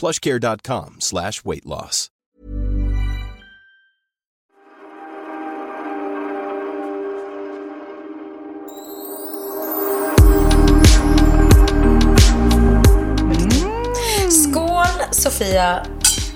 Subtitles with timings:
[0.00, 2.10] plushcare.com slash weight loss.
[14.30, 15.86] Skål Sofia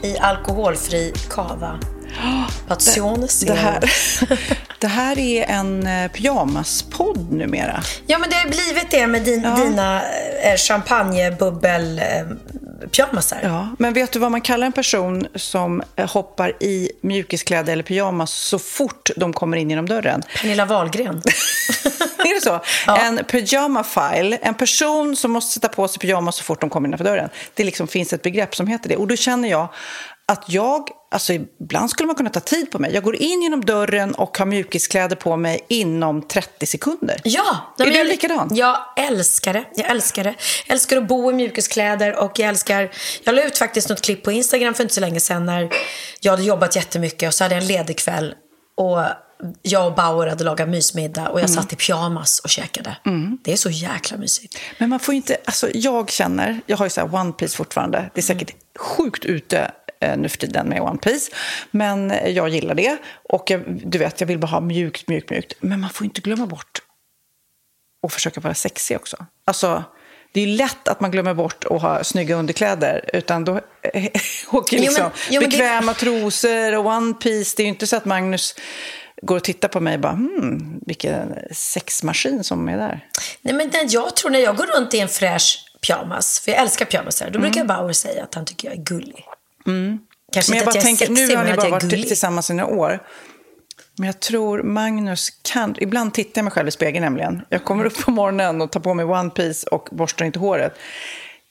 [0.03, 1.79] i alkoholfri kava.
[2.69, 3.91] Passione Det här,
[4.81, 7.83] det här är en eh, pyjamaspodd numera.
[8.06, 10.03] Ja, men det har blivit det med din, dina
[10.42, 12.05] eh, champagnebubbel eh,
[12.91, 13.41] pyjamasar.
[13.43, 17.83] Ja, men vet du vad man kallar en person som eh, hoppar i mjukiskläder eller
[17.83, 20.23] pyjamas så fort de kommer in genom dörren?
[20.41, 21.17] Pernilla Wahlgren.
[22.19, 22.61] är det så?
[23.01, 27.05] En pyjama-file, en person som måste sätta på sig pyjamas så fort de kommer innanför
[27.05, 27.29] dörren.
[27.55, 28.97] Det liksom finns ett begrepp som heter det.
[28.97, 29.69] Och då känner jag
[30.29, 32.95] att jag, alltså ibland skulle man kunna ta tid på mig.
[32.95, 37.20] Jag går in genom dörren och har mjukiskläder på mig inom 30 sekunder.
[37.25, 37.75] Ja!
[37.79, 38.48] Är du likadan?
[38.53, 39.65] Jag älskar det.
[39.75, 40.35] Jag älskar det.
[40.67, 42.91] Jag älskar att bo i mjukiskläder och jag älskar...
[43.25, 45.70] Jag la ut faktiskt något klipp på Instagram för inte så länge sedan när
[46.20, 48.35] jag hade jobbat jättemycket och så hade jag en ledig kväll
[48.77, 48.98] och
[49.63, 52.97] jag och Bauer hade lagat mysmiddag och jag satt i pyjamas och käkade.
[53.42, 54.58] Det är så jäkla mysigt.
[54.79, 58.11] Men man får inte, alltså jag känner, jag har ju så här One Piece fortfarande,
[58.14, 59.70] det är säkert sjukt ute
[60.17, 61.33] nu för tiden med One Piece,
[61.70, 62.97] men jag gillar det
[63.29, 65.53] och jag, du vet, jag vill bara ha mjukt, mjukt, mjukt.
[65.61, 66.79] Men man får inte glömma bort
[68.07, 69.17] att försöka vara sexig också.
[69.45, 69.85] Alltså,
[70.33, 74.05] det är lätt att man glömmer bort att ha snygga underkläder, utan då eh,
[74.53, 77.55] åker Jo, men- liksom jo, men det- bekväma trosor och One Piece.
[77.57, 78.55] Det är ju inte så att Magnus
[79.23, 83.07] går och tittar på mig och bara hmm, vilken sexmaskin som är där.
[83.42, 86.61] Nej, men den, jag tror när jag går runt i en fräsch pyjamas, för jag
[86.61, 89.25] älskar pyjamasar, då brukar Bauer säga att han tycker jag är gullig.
[89.68, 89.98] Kanske Mm.
[90.33, 92.08] Men inte jag bara jag tänker, sexig, nu har men ni bara varit gullig.
[92.08, 93.02] tillsammans i några år.
[93.98, 95.74] Men jag tror Magnus kan...
[95.79, 97.42] Ibland tittar jag mig själv i spegeln nämligen.
[97.48, 100.74] Jag kommer upp på morgonen och tar på mig One Piece och borstar inte håret.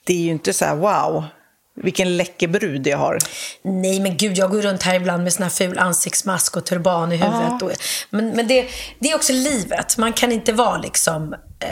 [0.04, 1.24] Det är ju inte så här wow,
[1.74, 3.18] vilken läcker brud jag har.
[3.62, 7.12] Nej, men gud, jag går runt här ibland med sån här ful ansiktsmask och turban
[7.12, 7.62] i huvudet.
[7.62, 7.70] Och,
[8.10, 8.68] men men det,
[8.98, 9.98] det är också livet.
[9.98, 11.68] Man kan inte vara liksom eh,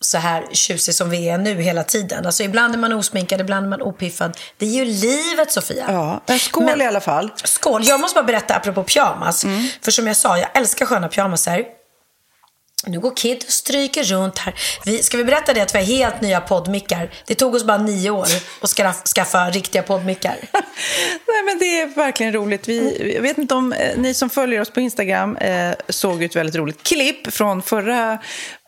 [0.00, 2.26] så här tjusig som vi är nu hela tiden.
[2.26, 4.36] Alltså, ibland är man osminkad, ibland är man opiffad.
[4.58, 5.84] Det är ju livet, Sofia.
[5.88, 7.32] Ja, men skål Men- i alla fall.
[7.44, 7.84] Skål!
[7.84, 9.44] Jag måste bara berätta apropå pyjamas.
[9.44, 9.68] Mm.
[9.82, 11.64] För som jag sa, jag älskar sköna pyjamasar.
[12.86, 14.54] Nu går Kid och stryker runt här.
[14.84, 17.10] Vi, ska vi berätta det att vi har helt nya poddmickar?
[17.26, 18.26] Det tog oss bara nio år
[18.60, 20.36] att skaffa, skaffa riktiga poddmickar.
[21.26, 22.68] Nej, men det är verkligen roligt.
[22.68, 26.36] Vi, jag vet inte om eh, ni som följer oss på Instagram eh, såg ett
[26.36, 28.18] väldigt roligt klipp från förra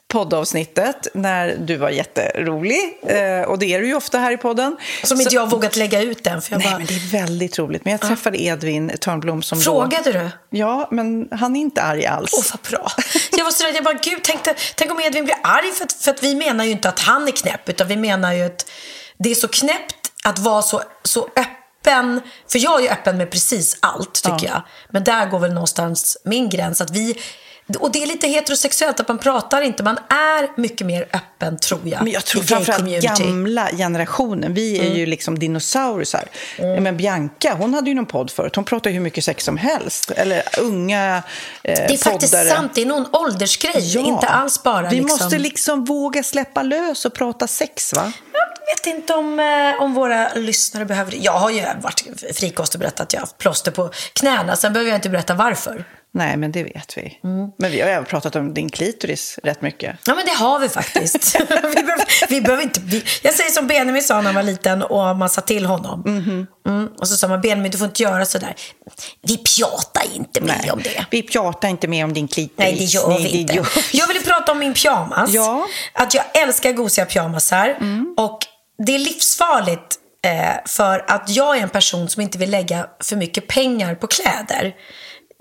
[0.08, 2.98] poddavsnittet när du var jätterolig.
[3.06, 4.76] Eh, och det är du ju ofta här i podden.
[5.04, 6.42] Som inte jag har vågat lägga ut den.
[6.42, 7.84] För jag Nej, bara, men det är väldigt roligt.
[7.84, 10.18] Men jag träffade Edvin Törnblom som Frågade då...
[10.18, 10.30] du?
[10.58, 12.30] Ja, men han är inte arg alls.
[12.36, 12.92] Åh, vad bra.
[13.36, 13.76] Jag var så rädd.
[13.76, 15.72] Jag bara, gud, tänkte, tänk om Edvin blir arg.
[15.72, 17.68] För att, för att vi menar ju inte att han är knäpp.
[17.68, 18.70] Utan vi menar ju att
[19.18, 22.20] det är så knäppt att vara så, så öppen.
[22.52, 24.62] För jag är ju öppen med precis allt, tycker jag.
[24.90, 26.80] Men där går väl någonstans min gräns.
[26.80, 27.18] Att vi,
[27.78, 29.82] och det är lite heterosexuellt, att man pratar inte.
[29.82, 32.02] Man är mycket mer öppen, tror jag.
[32.02, 34.54] Men jag tror framförallt gamla generationen.
[34.54, 36.28] Vi är ju liksom dinosaurier.
[36.58, 36.82] Mm.
[36.82, 38.56] Men Bianca, hon hade ju någon podd förut.
[38.56, 40.10] Hon pratar ju hur mycket sex som helst.
[40.10, 41.22] Eller unga eh,
[41.62, 42.48] Det är faktiskt poddare.
[42.48, 43.96] sant, det är någon åldersgrej.
[43.96, 45.18] Inte alls bara Vi liksom...
[45.24, 48.12] måste liksom våga släppa lös och prata sex, va?
[48.32, 51.16] Jag vet inte om, eh, om våra lyssnare behöver det.
[51.16, 52.04] Jag har ju varit
[52.34, 54.56] frikostig och berättat att jag har haft plåster på knäna.
[54.56, 55.84] Sen behöver jag inte berätta varför.
[56.12, 57.18] Nej, men det vet vi.
[57.24, 57.50] Mm.
[57.58, 59.96] Men vi har även pratat om din klitoris rätt mycket.
[60.06, 61.36] Ja, men det har vi faktiskt.
[61.48, 62.80] vi, behöver, vi behöver inte...
[62.80, 66.02] Vi, jag säger som Benjamin sa när han var liten och man sa till honom.
[66.06, 66.46] Mhm.
[66.66, 68.54] Mm, och så sa man, Benjamin du får inte göra sådär.
[69.22, 71.06] Vi pratar inte mer om det.
[71.10, 72.58] Vi pratar inte mer om din klitoris.
[72.58, 73.54] Nej, det gör vi det inte.
[73.54, 75.30] gör vi Jag ville prata om min pyjamas.
[75.30, 75.52] Ja.
[75.52, 75.66] Mm.
[75.92, 77.78] Att jag älskar gosiga pyjamasar.
[78.16, 78.38] Och
[78.86, 83.16] det är livsfarligt Eh, för att jag är en person som inte vill lägga för
[83.16, 84.74] mycket pengar på kläder.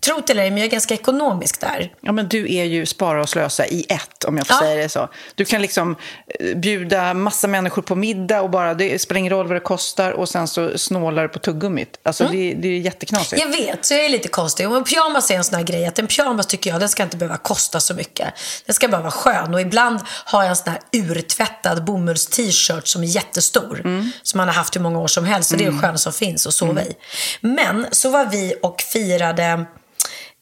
[0.06, 1.94] Tro det eller ej, men jag är ganska ekonomisk där.
[2.02, 4.60] Ja, men du är ju spara och slösa i ett, om jag får Ja.
[4.60, 5.10] säga det så.
[5.36, 5.96] Du kan liksom
[6.40, 10.12] eh, bjuda massa människor på middag och bara, det spelar ingen roll vad det kostar
[10.12, 12.00] och sen så snålar du på tuggummit.
[12.04, 13.42] Alltså det, det är jätteknasigt.
[13.42, 14.70] Jag vet, så jag är lite konstig.
[14.70, 17.04] Och en pyjamas är en sån här grej att en pyjamas tycker jag, den ska
[17.04, 18.28] inte behöva kosta så mycket.
[18.66, 19.54] Den ska bara vara skön.
[19.54, 23.82] Och ibland har jag en sån här urtvättad bomulls-t-shirt som är jättestor.
[24.24, 25.52] Som man har haft hur många år som helst.
[25.52, 26.94] Och det är det sköna som finns att sova i.
[27.42, 29.66] Men så var vi och firade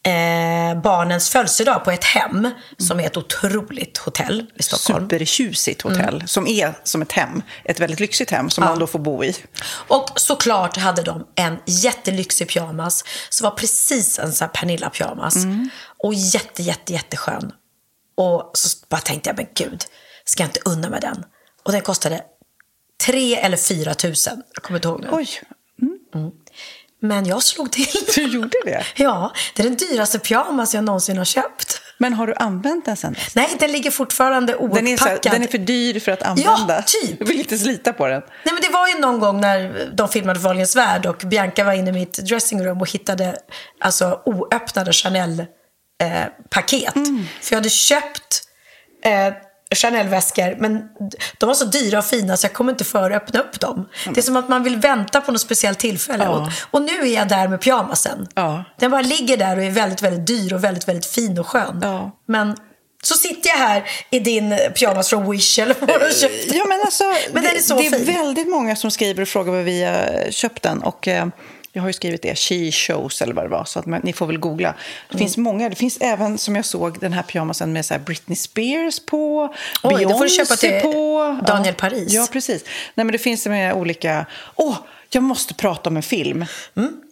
[0.05, 2.49] eh, barnens födelsedag på ett hem.
[2.77, 5.09] Som är ett otroligt hotell i Stockholm.
[5.09, 7.41] Supertjusigt hotell som är som ett hem.
[7.63, 9.35] Ett väldigt lyxigt hem som man då får bo i.
[9.87, 13.03] Och såklart hade de en jättelyxig pyjamas.
[13.29, 15.35] Som var precis en sån Pernilla-pyjamas.
[15.97, 17.51] Och jätte, jätte, jätteskön.
[18.17, 19.83] Och så bara tänkte jag, men gud,
[20.25, 21.23] ska jag inte unna mig den?
[21.63, 22.21] Och den kostade
[23.05, 24.43] tre eller fyra tusen.
[24.53, 25.07] Jag kommer inte ihåg nu.
[25.11, 25.27] Oj,
[27.07, 27.87] Men jag slog till.
[28.15, 28.83] du gjorde det?
[28.95, 31.81] Ja, det är den dyraste pyjamas jag någonsin har köpt.
[31.97, 33.15] Men har du använt den sen?
[33.35, 36.81] Nej, den ligger fortfarande Den är, så den är för dyr för att använda.
[36.81, 37.19] typ.
[37.19, 38.21] Du vill inte slita på den.
[38.43, 41.73] Nej, men det var ju någon gång när de filmade Wahlgrens värld och Bianca var
[41.73, 43.35] inne i mitt dressingroom och hittade
[43.79, 46.93] alltså, oöppnade Chanel-paket.
[47.41, 48.41] För jag hade köpt
[49.03, 49.33] eh,
[49.75, 50.89] Chanel-väskor, men
[51.37, 53.89] de var så dyra och fina så jag kommer inte före öppna upp dem.
[54.13, 56.23] Det är som att man vill vänta på något speciellt tillfälle.
[56.23, 56.29] Ja.
[56.29, 58.27] Och, och nu är jag där med pyjamasen.
[58.35, 58.63] Ja.
[58.79, 61.79] Den bara ligger där och är väldigt, väldigt dyr och väldigt, väldigt fin och skön.
[61.83, 62.11] Ja.
[62.27, 62.55] Men
[63.03, 66.55] så sitter jag här i din pyjamas från Wish eller vad du har köpt.
[66.55, 67.03] Ja, men alltså,
[67.33, 70.31] Men det, är så det är väldigt många som skriver och frågar var vi har
[70.31, 70.83] köpt den.
[70.83, 71.25] Och, eh,
[71.75, 74.13] jag har ju skrivit det, She Shows eller vad det var, så att man, ni
[74.13, 74.69] får väl googla.
[75.09, 75.19] Det Mm.
[75.19, 78.35] finns många, det finns även som jag såg den här pyjamasen med så här Britney
[78.35, 79.51] Spears på, Oj,
[79.83, 81.39] då får du Beyoncé köpa till på.
[81.47, 81.73] Daniel.
[81.75, 82.13] Paris.
[82.13, 82.63] Ja, precis.
[82.95, 84.25] Nej, men det finns med olika...
[84.55, 84.75] Åh,
[85.09, 86.45] jag måste prata om en film.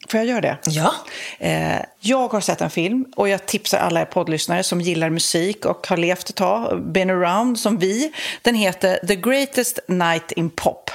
[0.10, 0.58] Får jag göra det?
[0.66, 0.94] Ja.
[1.40, 5.66] Eh, jag har sett en film och jag tipsar alla er poddlyssnare som gillar musik
[5.66, 8.12] och har levt ett tag, been around som vi.
[8.42, 10.92] Den heter The Greatest Night in Pop.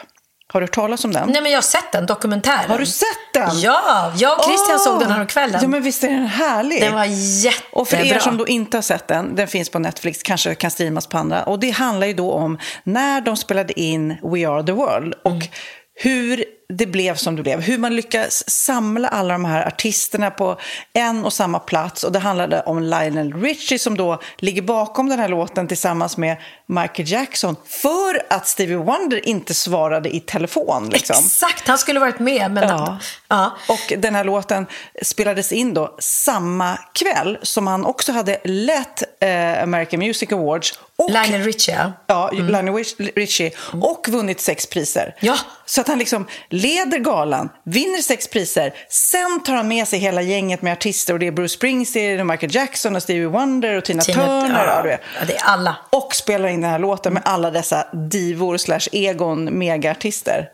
[0.52, 1.28] Har du hört talas om den?
[1.28, 2.70] Nej, men jag har sett den, dokumentären.
[2.70, 3.60] Har du sett den?
[3.60, 4.84] Ja, jag och Christian Åh!
[4.84, 5.58] såg den här kvällen.
[5.62, 6.80] Ja, men visst är den härlig?
[6.80, 7.68] Den var jättebra.
[7.80, 10.70] Och för er som då inte har sett den, den finns på Netflix, kanske kan
[10.70, 11.42] streamas på andra.
[11.42, 15.30] Och det handlar ju då om när de spelade in We Are The World och
[15.30, 15.46] Mm.
[15.94, 17.60] hur det blev som det blev.
[17.60, 20.56] Hur man lyckas samla alla de här artisterna på
[20.92, 22.04] en och samma plats.
[22.04, 26.36] Och det handlade om Lionel Richie som då ligger bakom den här låten tillsammans med
[26.66, 30.88] Michael Jackson för att Stevie Wonder inte svarade i telefon.
[30.92, 31.16] Liksom.
[31.24, 32.50] Exakt, han skulle varit med.
[32.50, 32.98] Men Ja.
[33.28, 33.56] ja.
[33.68, 34.66] Och den här låten
[35.02, 41.10] spelades in då samma kväll som han också hade lett eh, American Music Awards och
[41.10, 41.92] Lionel Richie, ja.
[42.06, 43.50] Ja, Lionel Rich- Richie.
[43.82, 45.14] Och vunnit sex priser.
[45.20, 45.36] Ja.
[45.66, 46.26] Så att han liksom
[46.62, 48.74] leder galan, vinner sex priser.
[48.88, 51.12] Sen tar han med sig hela gänget med artister.
[51.14, 54.64] Och det är Bruce Springsteen, och Michael Jackson, och Stevie Wonder och Tina, Tina- Turner.
[54.66, 54.74] ja.
[54.76, 55.00] Ja, du vet.
[55.20, 55.76] Ja, det är alla.
[55.90, 60.48] Och spelar in den här låten med alla dessa divor slash egon megaartister.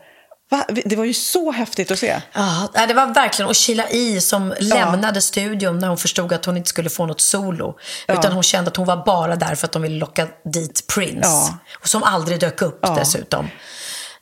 [0.51, 0.65] Va?
[0.85, 2.21] Det var ju så häftigt att se.
[2.33, 4.21] Ja, det var verkligen, och Sheila E.
[4.21, 7.77] som lämnade studion när hon förstod att hon inte skulle få något solo.
[8.07, 11.19] Utan hon kände att hon var bara där för att de ville locka dit Prince.
[11.27, 11.57] Ja.
[11.81, 13.49] Och som aldrig dök upp dessutom.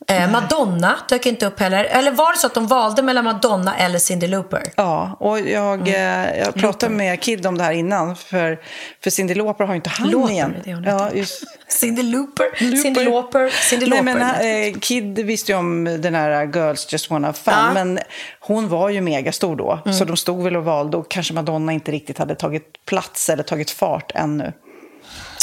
[0.07, 1.83] Eh, Madonna dök inte upp heller.
[1.85, 4.63] Eller var det så att de valde mellan Madonna eller Cyndi Lauper?
[4.75, 6.29] Ja, och jag, Mm.
[6.29, 8.15] eh, jag pratade med Kid om det här innan.
[8.15, 8.59] För,
[9.03, 10.55] för Cyndi Lauper har ju inte han Lauper, igen.
[10.63, 11.43] det hon ja, just.
[11.67, 12.45] Cyndi Lauper,
[12.83, 14.19] Cyndi Lauper, Cyndi Nej, Lauper.
[14.19, 17.53] men eh, Kid visste ju om den här Girls Just Wanna Fun.
[17.57, 17.73] Ja.
[17.73, 17.99] Men
[18.39, 19.79] hon var ju megastor då.
[19.85, 19.97] Mm.
[19.97, 20.97] Så de stod väl och valde.
[20.97, 24.53] Och kanske Madonna inte riktigt hade tagit plats eller tagit fart ännu.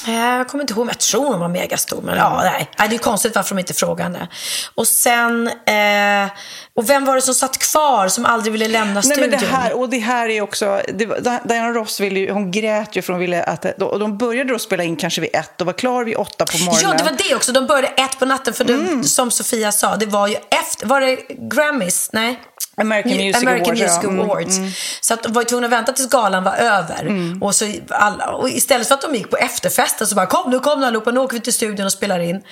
[0.09, 2.02] Eh, Jag kommer inte ihåg, jag tror hon var megastor.
[2.02, 2.69] Men ja, nej.
[2.78, 2.88] nej.
[2.88, 4.28] Det är konstigt varför de inte frågar henne.
[4.75, 6.30] Och sen, eh,
[6.75, 9.30] och vem var det som satt kvar som aldrig ville lämna Nej, studion?
[9.30, 10.80] men det här, och det här är också...
[10.95, 11.07] Det,
[11.45, 13.64] Diana Ross ville ju, hon grät ju för hon ville att...
[13.83, 16.59] Och de började då spela in kanske vid ett och var klar vid åtta på
[16.59, 16.80] morgonen.
[16.83, 17.52] Ja, det var det också.
[17.52, 18.54] De började ett på natten.
[18.54, 19.02] För Mm.
[19.02, 20.87] det, som Sofia sa, det var ju efter...
[20.87, 22.11] Var det Grammys?
[22.12, 22.40] Nej.
[22.80, 24.08] American Mu- Music American Awards, Music ja.
[24.08, 24.56] Mm, Awards.
[25.00, 27.00] Så att de var ju tvungna att vänta tills galan var över.
[27.00, 27.42] Mm.
[27.42, 30.58] Och, så alla, och istället för att de gick på efterfesten så bara kom nu,
[30.58, 32.42] kom nu allihopa, nu åker vi till studion och spelar in.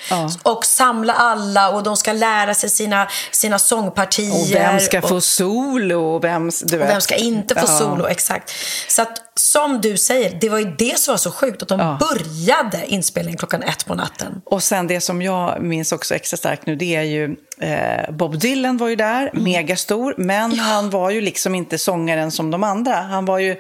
[0.43, 4.33] Och samla alla och de ska lära sig sina, sina sångpartier.
[4.41, 6.15] Och vem ska och, få solo?
[6.15, 7.79] Och vem, du och vem ska inte få Ja.
[7.79, 8.53] solo, exakt.
[8.89, 11.63] Så att som du säger, det var ju det som var så sjukt.
[11.63, 11.99] Att de Ja.
[12.01, 14.43] började inspelningen klockan ett på natten.
[14.45, 18.39] Och sen det som jag minns också extra starkt nu, det är ju eh, Bob
[18.39, 19.45] Dylan var ju där, Mm.
[19.45, 22.95] megastor, men han var ju liksom inte sångaren som de andra.
[22.95, 23.57] Han var ju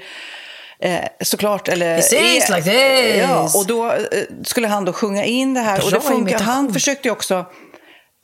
[0.81, 1.97] eh, såklart, eller...
[1.97, 3.17] Eh, like this.
[3.29, 3.99] Ja, och då eh,
[4.45, 5.85] skulle han då sjunga in det här.
[5.85, 6.39] och det Bra funkar.
[6.39, 7.47] Han försökte ju också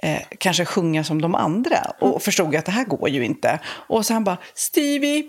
[0.02, 1.78] eh, kanske sjunga som de andra.
[2.00, 3.58] Och förstod att det här går ju inte.
[3.88, 5.24] Och så han bara, Stevie,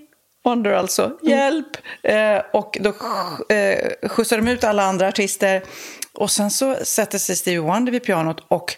[0.45, 1.77] Wonder alltså, hjälp!
[2.03, 2.89] Eh, och då
[3.55, 5.63] eh, skjutsar de ut alla andra artister.
[6.13, 8.75] Och sen så sätter sig Stevie Wonder vid pianot och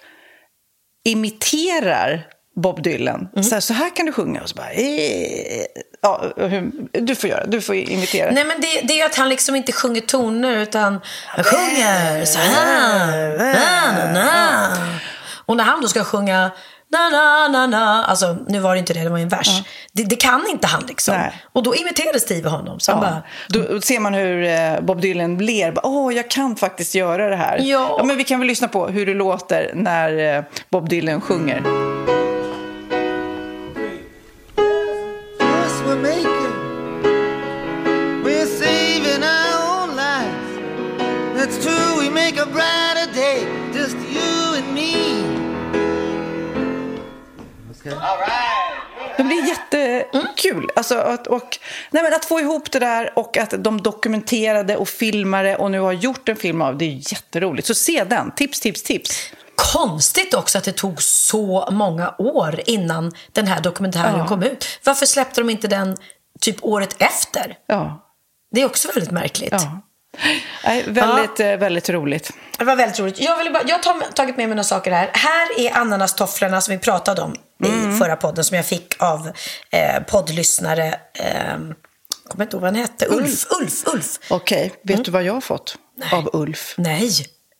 [1.06, 3.28] imiterar Bob Dylan.
[3.44, 4.42] Så, här, så här kan du sjunga.
[4.42, 5.66] Och så bara, eh,
[6.02, 8.32] ja, hur, du får göra, du får imitera.
[8.32, 12.40] Nej, men det, det är att han liksom inte sjunger toner, utan han sjunger så
[12.40, 13.38] här.
[13.38, 14.78] Na, na, na.
[15.46, 16.52] Och när han då ska sjunga
[16.92, 18.04] na, na, na, na.
[18.04, 19.62] Alltså, nu var det inte det, det var ju en vers.
[19.92, 21.16] Det, det kan inte han liksom.
[21.16, 21.44] Nej.
[21.54, 22.80] Och då imiterade Steve honom.
[22.80, 25.74] Så han bara, Då ser man hur eh, Bob Dylan ler.
[25.84, 27.60] Åh, jag kan faktiskt göra det här.
[27.64, 28.02] Ja.
[28.04, 31.64] men vi kan väl lyssna på hur det låter när eh, Bob Dylan sjunger.
[49.18, 50.70] Det blir jättekul.
[50.76, 51.60] Alltså, att, och,
[51.92, 55.80] nej, men att få ihop det där och att de dokumenterade och filmade och nu
[55.80, 57.68] har gjort en film av det är jätteroligt.
[57.68, 58.32] Så se den.
[58.32, 59.32] Tips, tips, tips.
[59.74, 64.28] Konstigt också att det tog så många år innan den här dokumentären Ja.
[64.28, 64.80] kom ut.
[64.84, 65.98] Varför släppte de inte den
[66.42, 67.56] typ året efter?
[67.68, 68.04] Ja.
[68.52, 69.52] Det är också väldigt märkligt.
[69.52, 69.82] ja.
[70.64, 72.32] Nej, väldigt, eh, väldigt roligt.
[72.58, 73.20] Det var väldigt roligt.
[73.20, 75.10] Jag, ville bara, jag har tagit med mig några saker här.
[75.14, 77.36] Här är ananastofflorna som vi pratade om
[77.66, 79.32] i förra podden som jag fick av
[79.72, 81.00] eh, poddlyssnare.
[81.14, 81.58] Eh,
[82.28, 83.06] kommer inte ihåg vad han hette.
[83.06, 84.20] Ulf, Ulf, Ulf.
[84.30, 85.76] Okej, vet du vad jag har fått
[86.12, 86.76] av Ulf?
[86.78, 87.12] Nej.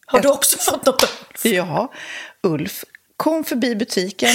[0.06, 1.46] Har du också fått något av Ulf?
[1.46, 1.94] Ja,
[2.44, 2.84] Ulf
[3.18, 4.30] kom förbi butiken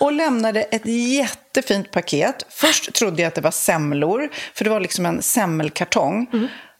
[0.00, 2.46] och lämnade ett jättefint paket.
[2.48, 6.26] Först trodde jag att det var semlor, för det var liksom en semmelkartong.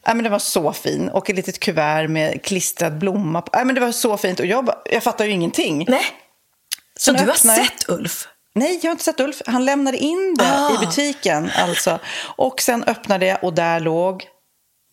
[0.05, 1.09] Ja, men det var så fin.
[1.09, 3.49] Och ett litet kuvert med klistrad blomma på.
[3.53, 4.39] Ja, men det var så fint.
[4.39, 5.85] Och jag, bara, jag fattar ju ingenting.
[5.87, 6.03] Nej.
[7.05, 8.27] Så du har sett Ulf?
[8.55, 9.41] Nej, jag har inte sett Ulf.
[9.45, 10.73] Han lämnade in det Ah.
[10.73, 11.51] i butiken.
[11.57, 11.99] Alltså.
[12.35, 14.23] Och sen öppnade jag och där låg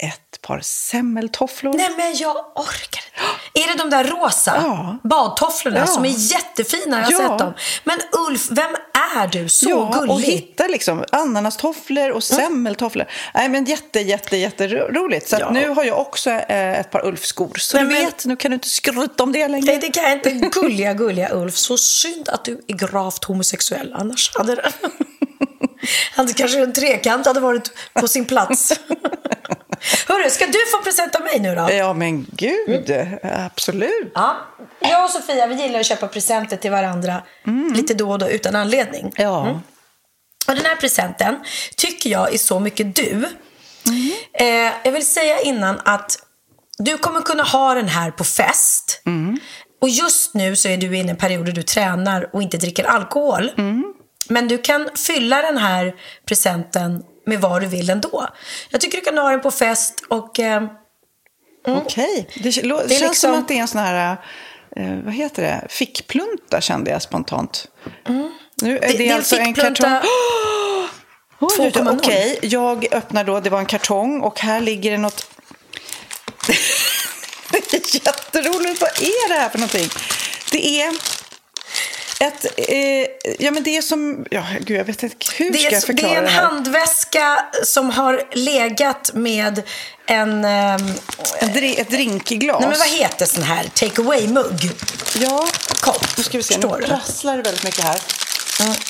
[0.02, 1.73] ett par semmeltofflor.
[1.75, 3.11] Nej men jag orkar inte.
[3.54, 4.99] Är det de där rosa Ja.
[5.02, 5.87] badtofflorna Ja.
[5.87, 6.97] som är jättefina?
[7.11, 7.28] Jag har Ja.
[7.28, 7.54] sett dem.
[7.85, 8.71] Men Ulf, vem
[9.14, 9.49] är du?
[9.49, 10.11] Så ja, gullig.
[10.11, 13.07] och hitta liksom ananastofflor och semmeltofflor.
[13.35, 15.28] Nej, men jätte, jätte, jätteroligt.
[15.28, 15.50] Så Ja.
[15.50, 17.52] nu har jag också eh, ett par Ulf-skor.
[17.59, 19.66] Så Nej, du men- vet, nu kan du inte skryta om det längre.
[19.66, 20.30] Nej, det kan jag inte.
[20.30, 21.57] Gulliga, gulliga Ulf.
[21.57, 23.95] Så synd att du är gravt homosexuell.
[23.99, 24.73] Annars hade det...
[26.16, 28.73] Hade kanske en trekant hade varit på sin plats.
[30.09, 31.71] Hörru, ska du få present av mig nu då?
[31.71, 32.93] Ja, men gud.
[33.23, 34.13] Absolut.
[34.15, 34.37] Ja.
[34.81, 37.23] Jag och Sofia vi gillar att köpa presenter till varandra
[37.75, 39.13] lite då och då utan anledning.
[39.17, 39.61] Ja.
[40.49, 41.37] Och den här presenten
[41.77, 43.29] tycker jag är så mycket du.
[44.33, 46.19] Eh, jag vill säga innan att
[46.79, 49.03] du kommer kunna ha den här på fest.
[49.81, 52.57] Och just nu så är du inne i en period där du tränar och inte
[52.57, 53.51] dricker alkohol.
[54.29, 55.95] Men du kan fylla den här
[56.27, 58.29] presenten med vad du vill ändå.
[58.71, 60.39] Jag tycker du kan ha den på fest och...
[60.41, 60.65] Eh,
[61.69, 62.29] Okej.
[62.35, 64.17] Det, lå- Det är känns liksom- som att det är en sån här...
[64.77, 65.67] Eh, vad heter det?
[65.69, 67.67] Fickplunta kände jag spontant.
[68.62, 69.91] Nu är det, det, det är alltså en kartong.
[71.41, 71.97] Oj, 2,0.
[71.99, 73.41] Okej, jag öppnar då.
[73.41, 75.31] Det var en kartong och här ligger det något...
[77.50, 78.81] det är jätteroligt.
[78.81, 79.89] Vad är det här för någonting?
[80.53, 80.95] Det är
[82.21, 82.47] ett...
[82.57, 83.07] Eh,
[83.39, 84.27] ja, men det är som...
[84.31, 85.17] Ja, gud, jag vet inte.
[85.37, 89.62] Hur Det ska jag det förklara är en det handväska som har legat med
[90.07, 90.45] en...
[90.45, 90.81] ehm,
[91.41, 92.61] En dri- ett drinkglas.
[92.61, 94.71] nej men vad heter sån här take away-mugg?
[95.19, 95.49] Ja,
[95.81, 96.07] Kopp.
[96.17, 96.55] nu ska vi se.
[96.55, 96.87] Förstår Nu du?
[96.89, 98.00] prasslar det väldigt mycket här.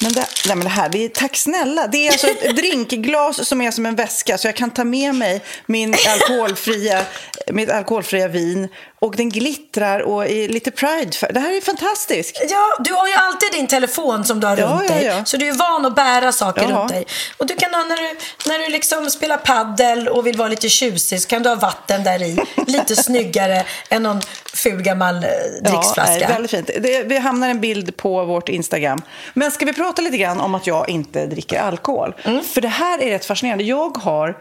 [0.03, 1.87] Men det, nej men det här, det är, tack snälla.
[1.87, 5.15] Det är alltså ett drinkglas som är som en väska så jag kan ta med
[5.15, 7.05] mig min alkoholfria,
[7.53, 8.69] mitt alkoholfria vin
[9.03, 11.13] och den glittrar och är lite pride.
[11.13, 11.33] För.
[11.33, 12.43] Det här är fantastiskt.
[12.51, 15.05] Ja, du har ju alltid din telefon som du har Ja, runt ja, dig.
[15.05, 15.25] ja.
[15.25, 16.77] Så du är van att bära saker Ja.
[16.77, 17.07] runt dig.
[17.37, 18.17] Och du kan ha när du,
[18.51, 22.05] när du liksom spelar paddel och vill vara lite tjusig så kan du ha vatten
[22.05, 22.39] där i.
[22.67, 24.21] Lite snyggare än någon
[24.55, 25.31] ful gammal eh,
[25.71, 26.21] dricksflaska.
[26.21, 26.67] Ja, väldigt fint.
[26.81, 29.03] Det, vi hamnar en bild på vårt Instagram.
[29.35, 32.15] Men ska vi prata lite grann om att jag inte dricker alkohol?
[32.25, 32.45] Mm.
[32.45, 33.65] För det här är rätt fascinerande.
[33.65, 34.37] Jag har...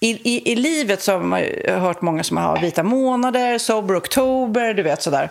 [0.00, 4.74] I, i, I livet så har man hört många som har vita månader, sober oktober,
[4.74, 5.30] du vet sådär.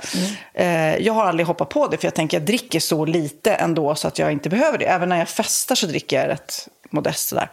[0.54, 3.96] Eh, jag har aldrig hoppat på det för jag tänker jag dricker så lite ändå
[3.96, 4.86] så att jag inte behöver det.
[4.86, 7.52] Även när jag festar så dricker jag rätt modest sådär.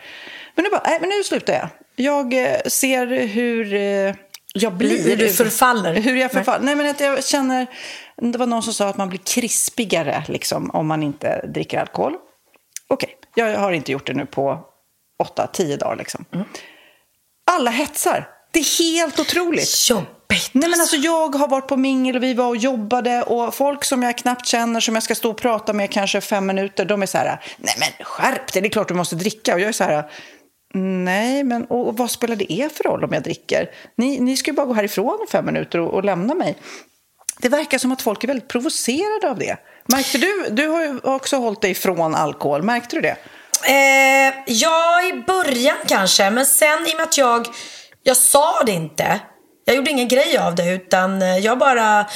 [0.54, 1.68] Men nu bara, nej men nu slutar jag.
[1.96, 4.14] Jag eh, ser hur eh,
[4.54, 5.04] jag blir.
[5.04, 5.94] Hur du förfaller.
[5.94, 6.64] Hur jag förfaller.
[6.64, 7.66] Nej men att jag känner,
[8.16, 12.14] det var någon som sa att man blir krispigare liksom om man inte dricker alkohol.
[12.88, 14.60] Okej, jag har inte gjort det nu på
[15.18, 16.24] åtta, tio dagar liksom.
[17.50, 18.28] Alla hetsar.
[18.52, 19.90] Det är helt otroligt.
[19.90, 20.50] Jobbigt.
[20.52, 23.84] Nej, men alltså, jag har varit på mingel och vi var och jobbade och folk
[23.84, 27.02] som jag knappt känner som jag ska stå och prata med kanske fem minuter, de
[27.02, 29.54] är så här, nej men skärp dig, det är klart du måste dricka.
[29.54, 30.10] Och jag är så här,
[30.74, 33.70] nej men och vad spelar det er för roll om jag dricker?
[33.96, 36.56] Ni, ni ska ju bara gå härifrån om fem minuter och, och lämna mig.
[37.38, 39.56] Det verkar som att folk är väldigt provocerade av det.
[39.86, 43.16] Märkte du, du har ju också hållit dig ifrån alkohol, märkte du det?
[43.62, 46.30] Eh, ja, i början kanske.
[46.30, 47.46] Men sen i och med att jag,
[48.02, 49.20] jag sa det inte.
[49.66, 52.06] Jag gjorde ingen grej av det utan eh, jag bara, eh,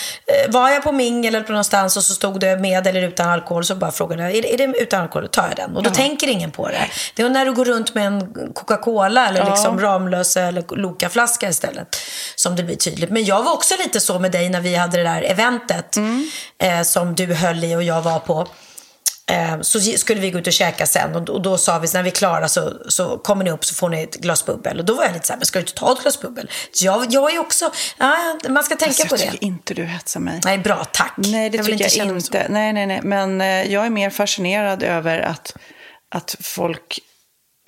[0.50, 3.64] var jag på mingel eller på någonstans och så stod det med eller utan alkohol
[3.64, 5.22] så bara frågade jag, är det, är det utan alkohol?
[5.22, 5.76] Då tar jag den.
[5.76, 5.94] Och då Ja.
[5.94, 6.86] tänker ingen på det.
[7.14, 9.48] Det är när du går runt med en Coca-Cola eller Ja.
[9.50, 11.96] liksom Ramlösa eller Loka-flaska istället
[12.34, 13.10] som det blir tydligt.
[13.10, 15.96] Men jag var också lite så med dig när vi hade det där eventet
[16.62, 18.48] eh, som du höll i och jag var på.
[19.28, 22.10] Eh, så skulle vi gå ut och käka sen och, då sa vi när vi
[22.10, 24.78] är klara så, så kommer ni upp så får ni ett glas bubbel.
[24.78, 26.50] Och då var jag lite så här, men ska du inte ta ett glas bubbel?
[26.82, 28.16] Jag, jag är också, ja,
[28.48, 29.30] man ska tänka Alltså, på jag det.
[29.32, 30.40] tycker inte du hetsar mig.
[30.44, 31.14] Nej, bra, tack.
[31.16, 32.20] Nej, det Jag tycker jag inte.
[32.46, 32.52] så.
[32.52, 33.00] Nej, nej, nej.
[33.02, 35.56] Men eh, jag är mer fascinerad över att,
[36.14, 36.98] att folk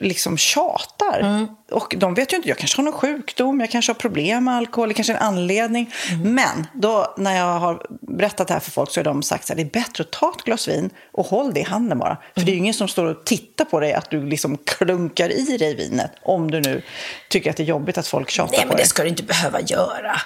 [0.00, 1.20] liksom tjatar.
[1.20, 1.46] Mm.
[1.70, 4.54] Och de vet ju inte, jag kanske har någon sjukdom, jag kanske har problem med
[4.54, 5.92] alkohol, det kanske är en anledning.
[6.10, 6.34] Mm.
[6.34, 9.56] Men då när jag har berättat det här för folk så har de sagt här,
[9.56, 12.16] det är bättre att ta ett glas vin och håll det i handen bara.
[12.34, 15.32] För det är ju ingen som står och tittar på dig att du liksom klunkar
[15.32, 16.12] i dig vinet.
[16.22, 16.82] Om du nu
[17.28, 18.84] tycker att det är jobbigt att folk tjatar Nej, på men dig.
[18.84, 20.20] det ska du inte behöva göra.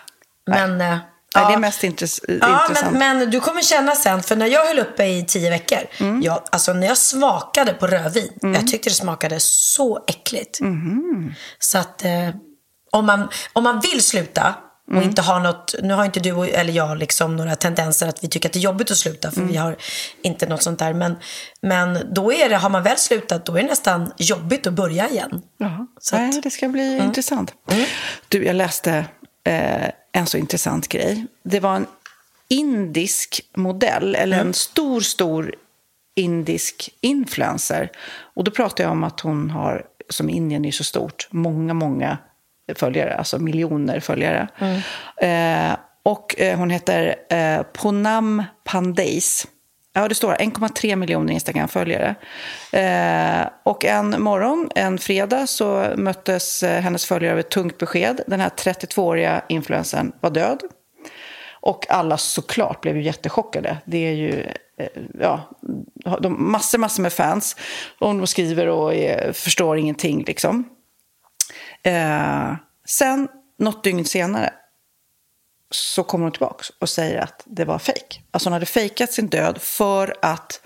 [0.46, 0.98] Men, eh, Nej,
[1.34, 1.48] ja.
[1.48, 2.96] det är mest intress- Ja, intressant.
[2.98, 6.22] men, men du kommer känna sen, för när jag höll uppe i tio veckor, Mm.
[6.22, 10.60] jag, alltså när jag smakade på rödvin, jag tyckte det smakade så äckligt.
[10.60, 11.34] Mm-hmm.
[11.58, 12.28] Så att eh,
[12.92, 14.54] om, man, om man vill sluta
[14.86, 15.04] och Mm.
[15.08, 18.28] inte ha något, nu har inte du och- eller jag liksom några tendenser att vi
[18.28, 19.52] tycker att det är jobbigt att sluta, för Mm.
[19.52, 19.76] vi har
[20.22, 20.94] inte något sånt där.
[20.94, 21.16] Men,
[21.62, 25.08] men då är det, har man väl slutat, då är det nästan jobbigt att börja
[25.08, 25.42] igen.
[25.58, 26.40] Ja, Nej, Mm.
[26.40, 27.52] det ska bli intressant.
[28.28, 29.04] Du, jag läste
[29.46, 31.26] eh, en så intressant grej.
[31.42, 31.86] Det var en
[32.48, 34.46] indisk modell, eller Mm.
[34.48, 35.54] en stor, stor
[36.16, 37.90] indisk influencer.
[38.34, 42.18] Och då pratar jag om att hon har, som Indien är så stort, många, många
[42.74, 44.48] följare, alltså miljoner följare.
[45.16, 49.46] Eh, och eh, hon heter eh, Ponam Pandeis.
[49.96, 52.14] Ja, det står 1,3 miljoner Instagram-följare.
[52.72, 58.20] Eh, och en morgon, en fredag, så möttes eh, hennes följare av ett tungt besked.
[58.26, 60.62] Den här 32-åriga influencern var död.
[61.60, 63.76] Och alla såklart blev ju jättechockade.
[63.84, 64.40] Det är ju
[64.78, 65.50] eh, ja,
[66.20, 67.56] de, massor, massor med fans.
[67.98, 70.68] Och de skriver och är, förstår ingenting liksom.
[71.82, 72.54] Eh,
[72.88, 73.28] sen,
[73.58, 74.52] något dygn senare,
[75.74, 78.22] så kommer hon tillbaka och säger att det var fejk.
[78.30, 80.60] Alltså hon hade fejkat sin död för att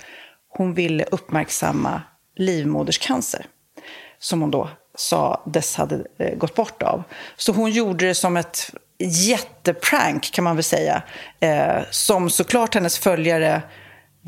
[0.48, 2.02] hon ville uppmärksamma
[2.36, 3.46] livmoderscancer.
[4.18, 7.02] Som hon då sa dess hade eh, gått bort av.
[7.36, 11.02] Så hon gjorde det som ett jätteprank kan man väl säga.
[11.40, 13.62] Eh, som såklart hennes följare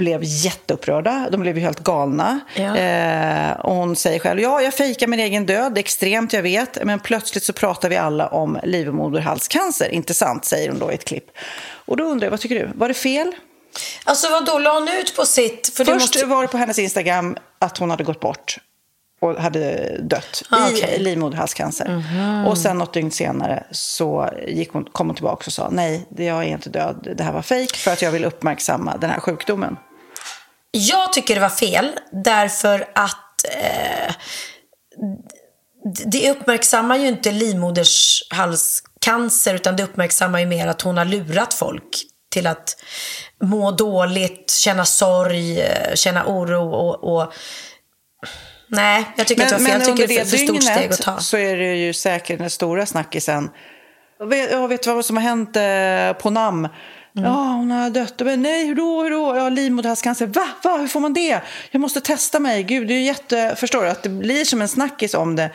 [0.01, 1.29] blev jätteupprörda.
[1.33, 2.41] De blev ju helt galna.
[2.57, 2.77] Ja.
[2.77, 6.43] Eh, och hon säger själv, ja, jag fejkar min egen död, det är extremt, jag
[6.43, 6.85] vet.
[6.85, 9.89] Men plötsligt så pratar vi alla om livmoderhalscancer.
[9.89, 11.27] Intressant, säger hon då i ett klipp.
[11.87, 12.71] Och då undrar jag, vad tycker du?
[12.75, 13.33] Var det fel?
[14.05, 15.73] Alltså vad då la hon ut på sitt?
[15.77, 16.27] För Först måste...
[16.27, 18.57] var det på hennes Instagram att hon hade gått bort
[19.21, 20.99] och hade dött Ah, i okej.
[20.99, 22.05] livmoderhalscancer.
[22.49, 26.39] Och sen något dygn senare så gick hon, kom hon tillbaka och sa nej, jag
[26.39, 29.77] är inte död, det här var fejk för att jag vill uppmärksamma den här sjukdomen.
[30.71, 34.15] Jag tycker det var fel därför att eh,
[36.07, 42.05] det uppmärksammar ju inte livmodershalscancer utan det uppmärksammar ju mer att hon har lurat folk
[42.31, 42.77] till att
[43.43, 47.17] må dåligt, känna sorg, känna oro och...
[47.17, 47.33] och...
[48.67, 49.81] Nej, jag tycker att det var fel.
[49.81, 51.19] Jag tycker under det är för, för stort steg att ta.
[51.19, 53.51] så är det ju säkert den stora snackisen.
[54.19, 56.69] Jag vet, jag vet vad som har hänt eh, på namn.
[57.17, 57.31] Mm.
[57.31, 58.15] Ja, hon har dött.
[58.21, 59.03] Men nej, hur då?
[59.03, 59.37] Hur då?
[59.37, 60.27] Ja, livmoderhalscancer.
[60.27, 60.49] Va?
[60.63, 60.77] Va?
[60.77, 61.41] Hur får man det?
[61.71, 62.63] Jag måste testa mig.
[62.63, 63.55] Gud, det är jätte...
[63.59, 63.89] Förstår du?
[63.89, 65.51] Att det blir som en snackis om det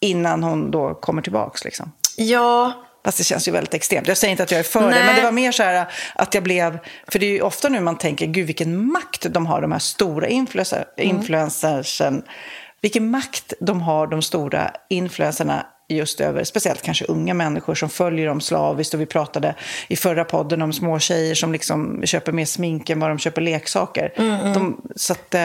[0.00, 1.92] innan hon då kommer tillbaks liksom.
[2.16, 2.72] Ja,
[3.04, 4.08] Fast det känns ju väldigt extremt.
[4.08, 5.06] Jag säger inte att jag är för det, Nej.
[5.06, 6.78] men det var mer så här att jag blev...
[7.08, 9.78] För det är ju ofta nu man tänker, gud vilken makt de har, de här
[9.78, 11.16] stora influencer, Mm.
[11.16, 12.22] influencersen.
[12.80, 18.26] Vilken makt de har, de stora influencerna, just över, speciellt kanske unga människor som följer
[18.26, 18.94] dem slaviskt.
[18.94, 19.54] Och vi pratade
[19.88, 23.42] i förra podden om små tjejer som liksom köper mer smink än vad de köper
[23.42, 24.12] leksaker.
[24.16, 25.40] Mm, De, så att, eh,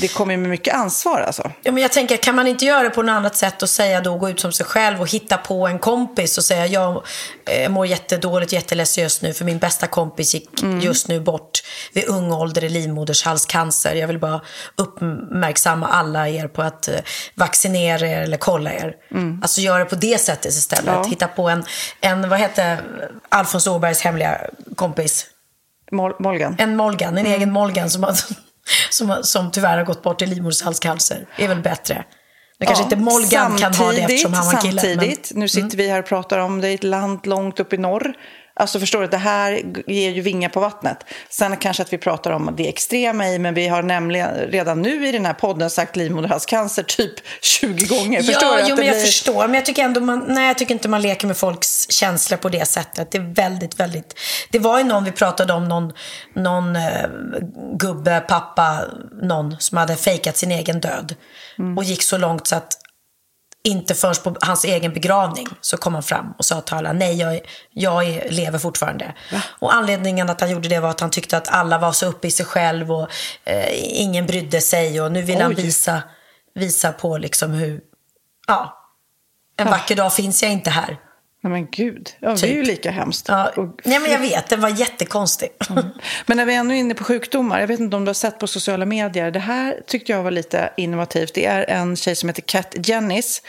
[0.00, 1.50] det kommer med mycket ansvar alltså.
[1.62, 4.00] Ja, men jag tänker, kan man inte göra det på något annat sätt och säga
[4.00, 7.02] då, gå ut som sig själv och hitta på en kompis och säga jag
[7.50, 10.48] eh, mår jättedåligt, jätteledsen just nu för min bästa kompis gick
[10.82, 13.94] just nu bort vid ung ålder i livmodershalscancer.
[13.94, 14.40] Jag vill bara
[14.76, 16.94] uppmärksamma alla er på att eh,
[17.34, 18.84] vaccinera er eller kolla er.
[19.10, 20.84] Alltså Alltså göra det på det sättet istället.
[20.94, 21.04] Ja.
[21.08, 21.64] Hitta på en,
[22.00, 22.80] en, vad heter
[23.28, 24.40] Alfons Åbergs hemliga
[24.76, 25.26] kompis?
[25.92, 26.56] Mol- Molgan.
[26.58, 27.26] En Molgan, Mm.
[27.26, 28.14] en egen Molgan som, har,
[28.90, 31.26] som, som tyvärr har gått bort i livmoderhalscancer.
[31.36, 32.04] är väl bättre.
[32.60, 34.82] Nu kanske inte Molgan kan ha det eftersom han var kille.
[34.82, 34.98] men- Mm.
[35.00, 37.76] Samtidigt, nu sitter vi här och pratar om det i ett land långt upp i
[37.78, 38.12] norr.
[38.60, 41.04] Alltså förstår du, det här ger ju vingar på vattnet.
[41.30, 45.08] Sen kanske att vi pratar om det extrema i, men vi har nämligen redan nu
[45.08, 48.22] i den här podden sagt livmoderhalscancer typ 20 gånger.
[48.22, 48.68] Förstår ja, du?
[48.68, 49.46] jo, men jag blir- förstår.
[49.46, 52.48] Men jag tycker ändå man, nej, jag tycker inte man leker med folks känslor på
[52.48, 53.10] det sättet.
[53.10, 54.18] Det är väldigt, väldigt...
[54.50, 55.92] Det var ju någon vi pratade om, någon,
[56.34, 56.82] någon eh,
[57.78, 58.84] gubbe, pappa,
[59.22, 61.14] någon som hade fejkat sin egen död.
[61.58, 61.78] Mm.
[61.78, 62.79] Och gick så långt så att
[63.64, 67.16] inte först på hans egen begravning så kom han fram och sa till alla, nej
[67.16, 69.14] jag, jag lever fortfarande.
[69.58, 72.28] Och anledningen att han gjorde det var att han tyckte att alla var så uppe
[72.28, 73.08] i sig själv och
[73.44, 75.62] eh, ingen brydde sig och nu vill han Oj.
[75.62, 76.02] visa,
[76.54, 77.80] visa på liksom hur,
[78.46, 78.76] ja,
[79.56, 80.98] en vacker dag finns jag inte här.
[81.42, 82.66] Nej men gud, ja, det är ju Typ.
[82.66, 83.26] lika hemskt.
[83.28, 85.48] Ja, Och- nej, men jag vet, den var jättekonstig.
[86.26, 88.38] Men när vi är ännu inne på sjukdomar, jag vet inte om du har sett
[88.38, 91.34] på sociala medier, det här tyckte jag var lite innovativt.
[91.34, 93.42] Det är en tjej som heter Kat Jennis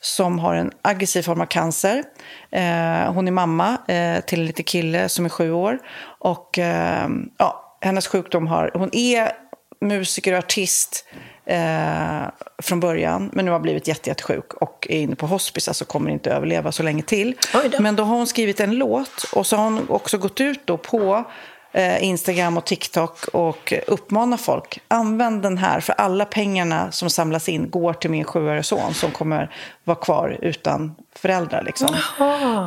[0.00, 2.04] som har en aggressiv form av cancer.
[2.50, 5.78] Eh, hon är mamma eh, till en liten kille som är sju år.
[6.20, 7.08] Och eh,
[7.38, 9.32] ja, hennes sjukdom har, hon är
[9.80, 11.04] musiker och artist
[11.48, 12.28] eh,
[12.62, 16.10] från början, men nu har blivit jätte, jättesjuk och är inne på hospice, alltså kommer
[16.10, 17.34] inte överleva så länge till.
[17.78, 20.76] Men då har hon skrivit en låt och så har hon också gått ut då
[20.76, 21.24] på
[21.72, 27.48] eh, Instagram och TikTok och uppmanar folk, använd den här för alla pengarna som samlas
[27.48, 31.62] in går till min sjuårige son som kommer vara kvar utan föräldrar.
[31.62, 31.88] Liksom.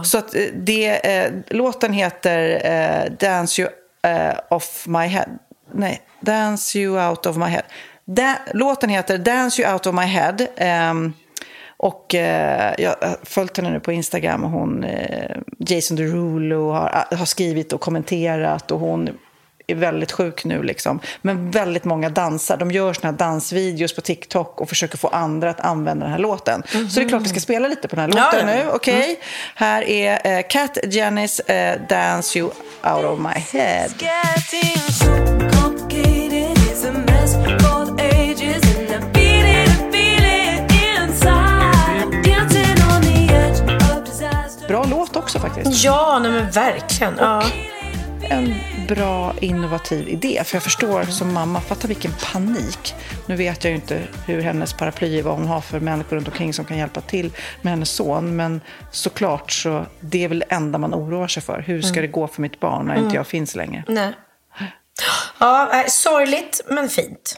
[0.04, 5.28] Så att eh, det, eh, låten heter eh, Dance You eh, Off My Head.
[5.74, 7.64] Nej, Dance You Out of My Head.
[8.16, 10.38] Da- låten heter Dance You Out of My Head.
[10.58, 11.14] ehm,
[11.78, 14.44] och eh, jag har följt henne nu på Instagram.
[14.44, 18.72] Och hon, eh, Jason Derulo har, har skrivit och kommenterat.
[18.72, 19.10] Och hon
[19.68, 20.64] är väldigt sjuk nu.
[20.64, 21.00] Liksom.
[21.22, 22.58] Men väldigt många dansar.
[22.58, 26.20] De gör såna här dansvideos på TikTok och försöker få andra att använda den här
[26.20, 26.64] låten.
[26.72, 28.64] Så det är klart vi ska spela lite på den här låten ja, ja.
[28.64, 28.70] nu.
[28.72, 29.20] Okej?
[29.56, 32.52] Här är eh, Cat Jennys eh, Dance You
[32.84, 33.90] Out of My Head.
[44.68, 45.84] Bra låt också faktiskt.
[45.84, 47.14] ja, nej men verkligen.
[47.20, 47.44] Ja.
[48.30, 48.54] En
[48.88, 50.42] bra innovativ idé.
[50.46, 52.96] För jag förstår som mamma, fatta vilken panik.
[53.26, 56.28] Nu vet jag ju inte hur hennes paraply är, vad hon har för människor runt
[56.28, 58.36] omkring som kan hjälpa till med hennes son.
[58.36, 61.62] Men såklart så, det är väl det enda man oroar sig för.
[61.68, 63.84] Hur ska det gå för mitt barn när inte jag finns längre?
[63.88, 64.14] Nej.
[65.40, 67.38] Ja, sorgligt men fint.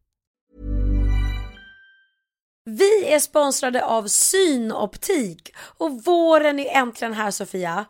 [2.63, 7.85] Vi är sponsrade av Synoptik och våren är äntligen här Sofia.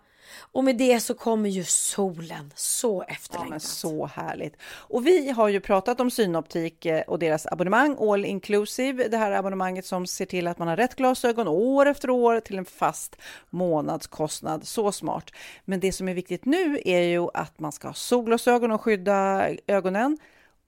[0.53, 3.62] Och med det så kommer ju solen, så Ja, men efterlängtat.
[3.62, 4.55] så härligt.
[4.63, 9.07] Och vi har ju pratat om Synoptik eh, och deras abonnemang, All Inclusive.
[9.07, 12.57] Det här abonnemanget som ser till att man har rätt glasögon år efter år till
[12.57, 13.15] en fast
[13.49, 14.67] månadskostnad.
[14.67, 15.31] Så smart.
[15.65, 19.49] Men det som är viktigt nu är ju att man ska ha solglasögon och skydda
[19.67, 20.17] ögonen.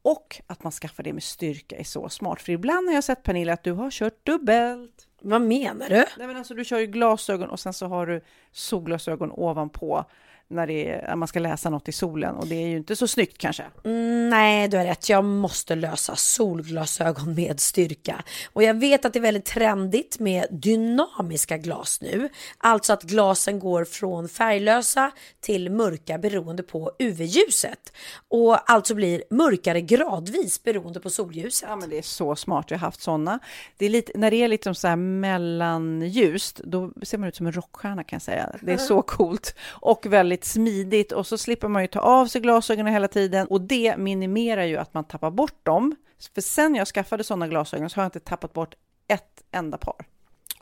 [0.03, 2.41] Och att man skaffar det med styrka är så smart.
[2.41, 5.07] För ibland har jag sett Pernilla att du har kört dubbelt.
[5.21, 6.05] Vad menar du?
[6.17, 10.05] Nej, men alltså, du kör ju glasögon och sen så har du solglasögon ovanpå
[10.53, 13.07] när, är, när man ska läsa något i solen och det är ju inte så
[13.07, 13.63] snyggt kanske.
[13.83, 15.09] Mm, nej, du har rätt.
[15.09, 18.23] Jag måste lösa solglasögon med styrka.
[18.53, 22.29] Och jag vet att det är väldigt trendigt med dynamiska glas nu.
[22.57, 25.11] Alltså att glasen går från färglösa
[25.41, 27.93] till mörka beroende på UV-ljuset.
[28.27, 31.69] Och alltså blir mörkare gradvis beroende på solljuset.
[31.69, 32.71] Ja, men det är så smart.
[32.71, 33.39] Jag har haft såna.
[33.77, 37.45] Det är lite, när det är lite så här mellanljust, då ser man ut som
[37.45, 38.55] en rockstjärna kan jag säga.
[38.61, 42.41] Det är så coolt och väldigt smidigt och så slipper man ju ta av sig
[42.41, 45.95] glasögonen hela tiden och det minimerar ju att man tappar bort dem.
[46.33, 48.75] För sen jag skaffade sådana glasögon så har jag inte tappat bort
[49.07, 50.05] ett enda par.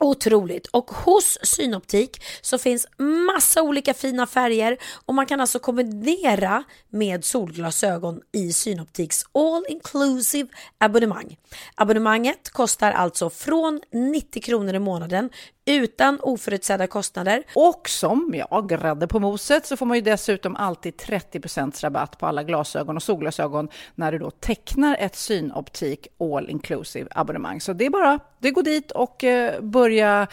[0.02, 0.66] Otroligt!
[0.66, 7.24] Och hos Synoptik så finns massa olika fina färger och man kan alltså kombinera med
[7.24, 11.36] solglasögon i Synoptiks all inclusive abonnemang.
[11.74, 15.30] Abonnemanget kostar alltså från 90 kronor i månaden
[15.64, 17.42] utan oförutsedda kostnader.
[17.54, 22.26] Och som, ja, grädde på moset så får man ju dessutom alltid 30% rabatt på
[22.26, 27.60] alla glasögon och solglasögon när du då tecknar ett Synoptik all inclusive abonnemang.
[27.60, 30.26] Så det är bara, det går dit och eh, börja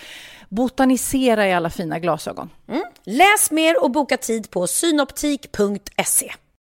[0.49, 2.49] botanisera i alla fina glasögon.
[2.67, 2.83] Mm.
[3.03, 6.31] Läs mer och boka tid på synoptik.se.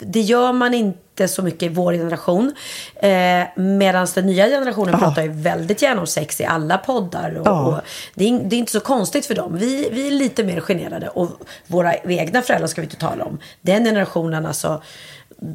[0.00, 2.54] det gör man inte så mycket i vår generation.
[2.96, 7.34] Eh, Medan den nya generationen pratar ju väldigt gärna om sex i alla poddar.
[7.38, 7.60] Och, Ja.
[7.66, 7.80] och
[8.14, 9.56] det, är, det är inte så konstigt för dem.
[9.58, 11.08] Vi, vi är lite mer generade.
[11.08, 11.30] Och
[11.66, 13.38] våra egna föräldrar ska vi inte tala om.
[13.60, 14.82] Den generationen alltså.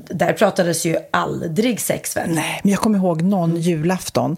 [0.10, 2.30] Där pratades ju aldrig sex väl?
[2.30, 4.38] Nej, men jag kommer ihåg någon julafton.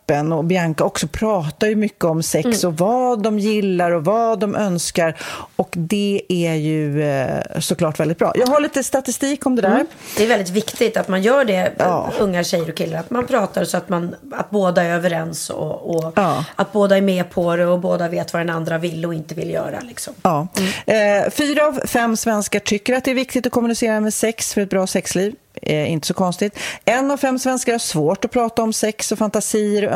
[0.31, 4.55] och Bianca också pratar ju mycket om sex och vad de gillar och vad de
[4.55, 5.17] önskar
[5.55, 8.33] och det är ju eh, såklart väldigt bra.
[8.35, 9.85] Jag har lite statistik om det där.
[10.17, 12.09] Det är väldigt viktigt att man gör det, Ja.
[12.19, 12.99] unga tjejer och killar.
[12.99, 16.45] Att man pratar så att, man, att båda är överens och, och Ja.
[16.55, 19.35] att båda är med på det och båda vet vad den andra vill och inte
[19.35, 19.79] vill göra.
[19.81, 20.13] Liksom.
[20.21, 20.47] Ja.
[20.85, 24.61] Eh, fyra av fem svenskar tycker att det är viktigt att kommunicera med sex för
[24.61, 25.35] ett bra sexliv.
[25.61, 26.57] Eh, inte så konstigt.
[26.85, 29.95] En av fem svenskar har svårt att prata om sex och fantasier och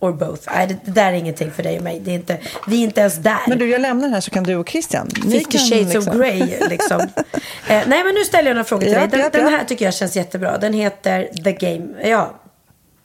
[0.00, 0.42] or both?
[0.54, 2.00] Nej, det, det där är ingenting för dig och mig.
[2.00, 3.38] Det är inte, vi är inte ens där.
[3.48, 5.08] Men du, jag lämnar den här så kan du och Christian.
[5.24, 7.00] ni 50 kan shades liksom- of Grey liksom.
[7.68, 9.08] eh, nej men nu ställer jag några frågor till Ja, dig.
[9.08, 10.58] Den, ja, den här tycker jag känns jättebra.
[10.58, 12.08] Den heter The Game.
[12.08, 12.40] Ja.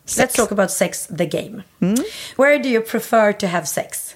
[0.08, 1.64] Let's talk about sex, the game.
[1.82, 1.96] Mm.
[2.38, 4.16] Where do you prefer to have sex?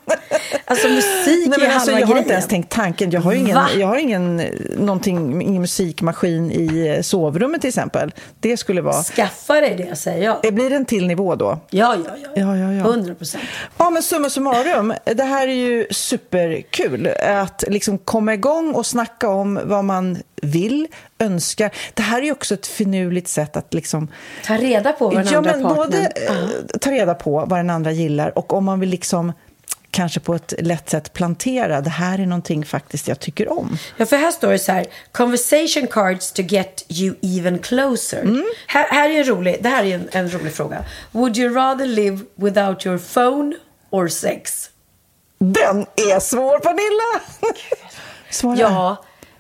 [0.68, 2.18] Alltså musik Nej, är alltså, halva jag har grejen.
[2.18, 3.12] inte ens tänkt tanken.
[3.12, 3.68] Jag har ingen, Va?
[3.78, 8.12] jag har ingen, eh, någonting, ingen musikmaskin i eh, sovrummet till exempel.
[8.40, 9.04] Det skulle vara...
[9.04, 10.38] Skaffa dig det säger jag.
[10.42, 11.60] Det blir en till nivå då.
[11.70, 12.30] Ja, ja, ja.
[12.36, 12.84] Ja, ja, ja.
[12.86, 13.44] 100 procent.
[13.78, 17.08] Ja, men summa summarum, det här är ju superkul.
[17.24, 20.88] Att liksom komma igång och snacka om vad man vill,
[21.20, 21.72] önskar.
[21.94, 24.08] Det här är ju också ett finurligt sätt att liksom...
[24.46, 25.86] Ta reda på vad den ja, andra men partnern...
[25.86, 29.34] både eh, ta reda på vad den andra gillar och om man vill liksom
[29.96, 33.78] kanske på ett lätt sätt plantera, det här är någonting faktiskt jag tycker om.
[33.98, 34.86] Ja, för här står det så här.
[35.12, 38.22] Conversation cards to get you even closer.
[38.22, 38.46] Mm.
[38.68, 40.86] Här, här är en rolig, det här är en, en rolig fråga.
[41.12, 43.56] Would you rather live without your phone
[43.90, 44.70] or sex?
[45.40, 47.22] Den är svår, Pernilla!
[48.30, 48.58] Svara.
[48.60, 49.04] Ja,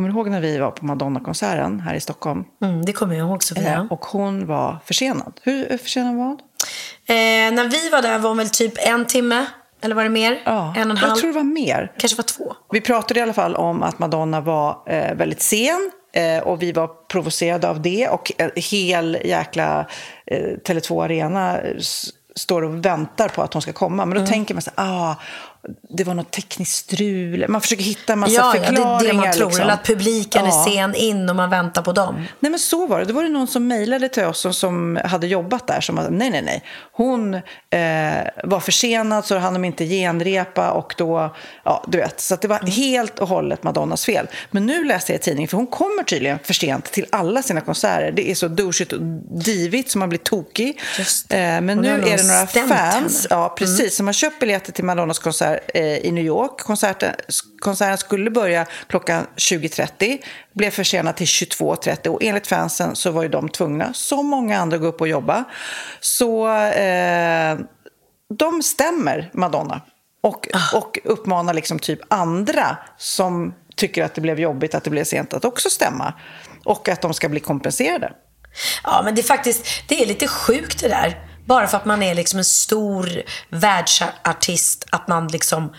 [0.00, 2.44] Kommer du ihåg när vi var på Madonna-konserten här i Stockholm?
[2.64, 3.72] Mm, det kommer jag ihåg Sofia.
[3.74, 5.40] Eh, Och hon var försenad.
[5.42, 6.38] Hur försenad var hon?
[7.06, 7.14] Eh,
[7.54, 9.46] när vi var där var hon väl typ en timme,
[9.80, 10.42] eller var det mer?
[10.44, 11.20] Ja, en och en jag halv?
[11.20, 11.92] tror det var mer.
[11.98, 12.54] Kanske var två.
[12.72, 16.72] Vi pratade i alla fall om att Madonna var eh, väldigt sen eh, och vi
[16.72, 19.86] var provocerade av det och en hel jäkla
[20.26, 22.04] eh, Tele2 Arena s-
[22.36, 24.04] står och väntar på att hon ska komma.
[24.06, 25.14] Men då tänker man så ah,
[25.96, 27.44] det var något tekniskt strul.
[27.48, 29.04] Man försöker hitta en massa Ja, ja, det förklaringar.
[29.04, 29.46] är det man tror.
[29.46, 29.62] liksom.
[29.62, 30.64] Eller att publiken Ja.
[30.66, 32.14] är sen in och man väntar på dem.
[32.40, 33.04] Nej men så var det.
[33.04, 36.10] Det var det någon som mejlade till oss som, som hade jobbat där som att
[36.12, 36.64] nej nej nej.
[36.92, 37.40] Hon eh,
[38.44, 41.34] var försenad så hann de inte genrepa och då,
[41.64, 42.20] ja du vet.
[42.20, 44.26] Så det var helt och hållet Madonnas fel.
[44.50, 47.60] Men nu läste jag i tidningen för hon kommer tydligen för sent till alla sina
[47.60, 48.12] konserter.
[48.12, 49.00] Det är så douchigt och
[49.44, 50.80] divigt så man blir tokig.
[51.28, 53.08] Eh, men nu är det några fans henne.
[53.30, 53.96] Ja, precis.
[53.96, 56.60] Som har köpt biljetter till Madonnas konsert eh, i New York.
[56.60, 57.14] Konserten,
[57.60, 60.18] konserten skulle börja klockan 20.30,
[60.52, 64.76] blev försenad till 22.30 och enligt fansen så var ju de tvungna, som många andra,
[64.76, 65.44] att gå upp och jobba.
[66.00, 67.58] Så eh,
[68.34, 69.80] de stämmer Madonna
[70.22, 75.04] och, och uppmanar liksom typ andra som tycker att det blev jobbigt att det blev
[75.04, 76.14] sent att också stämma
[76.64, 78.12] och att de ska bli kompenserade.
[78.84, 81.29] Ja, men det är faktiskt, det är lite sjukt det där.
[81.50, 85.74] Bara för att man är liksom en stor världsartist, att man liksom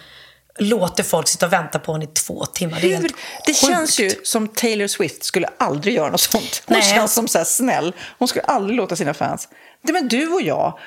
[0.59, 2.79] låter folk sitta och vänta på en i två timmar.
[2.81, 3.11] Det, Hur?
[3.45, 6.63] Det känns ju som Taylor Swift skulle aldrig göra något sånt.
[6.65, 6.95] Hon Nej.
[6.95, 7.93] känns som så snäll.
[8.19, 9.47] Hon skulle aldrig låta sina fans...
[9.83, 10.79] Det, men du och jag,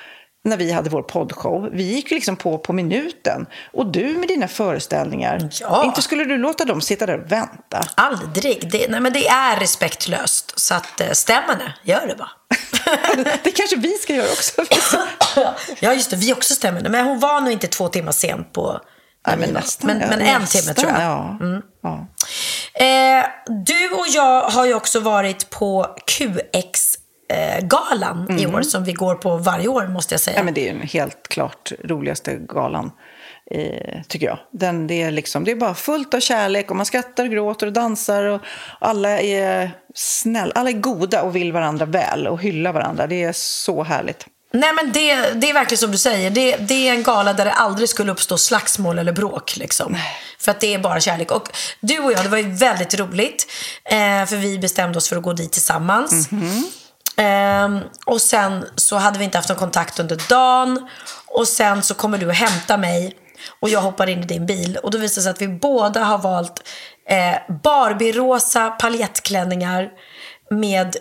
[0.45, 3.47] när vi hade vår poddshow, vi gick ju liksom på på minuten.
[3.73, 5.85] Och du med dina föreställningar, Ja.
[5.85, 7.87] inte skulle du låta dem sitta där och vänta?
[7.95, 8.71] Aldrig.
[8.71, 10.59] Det, nej, men det är respektlöst.
[10.61, 11.75] Så att, eh, stäm henne.
[11.83, 12.31] Gör det bara.
[13.43, 14.63] Det kanske vi ska göra också.
[15.81, 16.17] ja, just det.
[16.17, 16.89] Vi också stämmer.
[16.89, 18.81] Men hon var nog inte två timmar sen på...
[19.27, 19.87] Nej, men nästan.
[19.87, 21.03] Men, men en nästan, timme tror jag.
[21.03, 21.39] Ja.
[21.83, 22.07] Ja.
[22.85, 23.25] Eh,
[23.65, 27.59] du och jag har ju också varit på QX-galan
[28.39, 30.37] i år som vi går på varje år måste jag säga.
[30.37, 32.91] Ja, men det är ju den helt klart roligaste galan,
[33.51, 34.39] eh, tycker jag.
[34.53, 37.67] Den, det, är liksom, det är bara fullt av kärlek och man skrattar och gråter
[37.67, 38.41] och dansar och
[38.81, 43.07] alla är snälla, alla är goda och vill varandra väl och hyllar varandra.
[43.07, 44.27] Det är så härligt.
[44.53, 46.31] Nej men det, det är verkligen som du säger.
[46.31, 49.57] Det, det är en gala där det aldrig skulle uppstå slagsmål eller bråk.
[49.57, 49.97] Liksom.
[50.39, 51.31] För att det är bara kärlek.
[51.31, 51.49] Och
[51.81, 53.47] du och jag, det var ju väldigt roligt.
[53.85, 56.29] Eh, för vi bestämde oss för att gå dit tillsammans.
[57.17, 60.89] Ehm, och sen så hade vi inte haft någon kontakt under dagen.
[61.27, 63.17] Och sen så kommer du och hämtar mig.
[63.61, 64.79] Och jag hoppar in i din bil.
[64.83, 66.69] Och då visar det sig att vi båda har valt
[67.09, 69.89] eh, Barbie-rosa paljettklänningar
[70.51, 70.97] med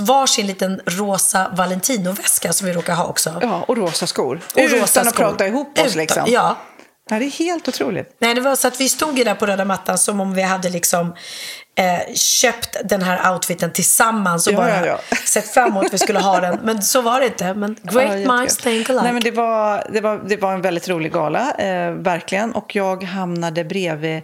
[0.00, 3.38] varsin liten rosa Valentino-väska som vi råkar ha också.
[3.42, 4.40] Ja, och rosa skor.
[4.54, 5.24] Och Utan rosa att skor.
[5.24, 6.22] prata ihop oss Utan- liksom.
[6.26, 6.56] Ja.
[7.10, 8.16] Ja, det är helt otroligt.
[8.18, 10.42] Nej, det var så att vi stod ju där på röda mattan som om vi
[10.42, 11.14] hade liksom
[11.78, 15.16] eh, köpt den här outfiten tillsammans och Ja, bara ja, ja.
[15.26, 16.58] sett fram emot att vi skulle ha den.
[16.62, 17.54] Men så var det inte.
[17.54, 18.36] Men Ja, great jättekul.
[18.38, 19.02] minds think alike.
[19.04, 22.52] Nej, men det, var, det, var, det var en väldigt rolig gala, eh, verkligen.
[22.52, 24.22] Och jag hamnade bredvid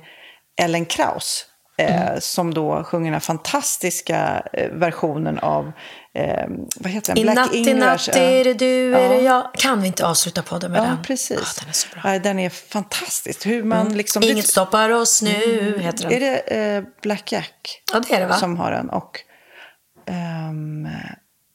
[0.62, 1.46] Ellen Kraus.
[1.78, 2.20] Eh, Mm.
[2.20, 5.72] Som då sjunger den här fantastiska eh, versionen av,
[6.16, 6.46] eh,
[6.76, 7.22] vad heter den?
[7.28, 9.08] I natt, i natt är det du, är Ja.
[9.08, 9.50] det jag.
[9.54, 11.02] Kan vi inte avsluta podden med Ja, den?
[11.02, 11.38] precis.
[11.38, 12.12] Ja, den är så bra.
[12.12, 13.46] Ja, den är fantastisk.
[13.46, 14.22] Hur man liksom...
[14.22, 16.12] Inget stoppar oss nu, heter den.
[16.12, 18.36] Är det eh, Black Jack Ja, det är det va?
[18.36, 18.90] som har den?
[18.90, 19.20] Och,
[20.06, 20.88] ehm,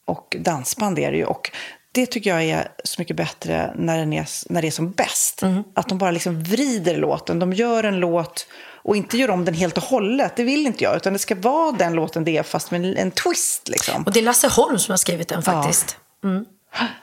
[0.06, 1.26] och dansband är det ju.
[1.26, 1.52] Och
[1.94, 5.42] det tycker jag är så mycket bättre när, den är, när det är som bäst.
[5.44, 5.64] Mm.
[5.76, 7.40] Att de bara liksom vrider låten.
[7.40, 8.48] De gör en låt
[8.84, 10.36] och inte gör om den helt och hållet.
[10.36, 10.96] Det vill inte jag.
[10.96, 13.68] Utan det ska vara den låten det är fast med en, twist.
[13.68, 14.04] Liksom.
[14.04, 15.98] Och det är Lasse Holm som har skrivit den faktiskt.
[16.24, 16.46] Mm.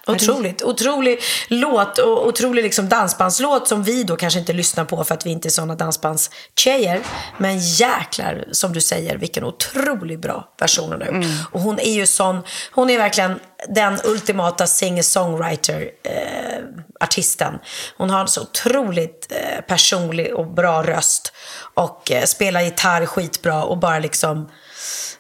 [0.07, 0.63] Otroligt.
[0.63, 5.27] Otrolig låt och otrolig liksom dansbandslåt som vi då kanske inte lyssnar på för att
[5.27, 7.01] vi inte är sådana dansbandstjejer.
[7.39, 11.27] Men jäklar, som du säger, vilken otroligt bra version hon har gjort.
[11.53, 12.43] Och hon är ju sån,
[12.73, 17.59] hon är verkligen den ultimata singer-songwriter-artisten.
[17.97, 21.33] hon har en så otroligt eh, personlig och bra röst.
[21.75, 24.49] Och eh, spelar gitarr skitbra och bara liksom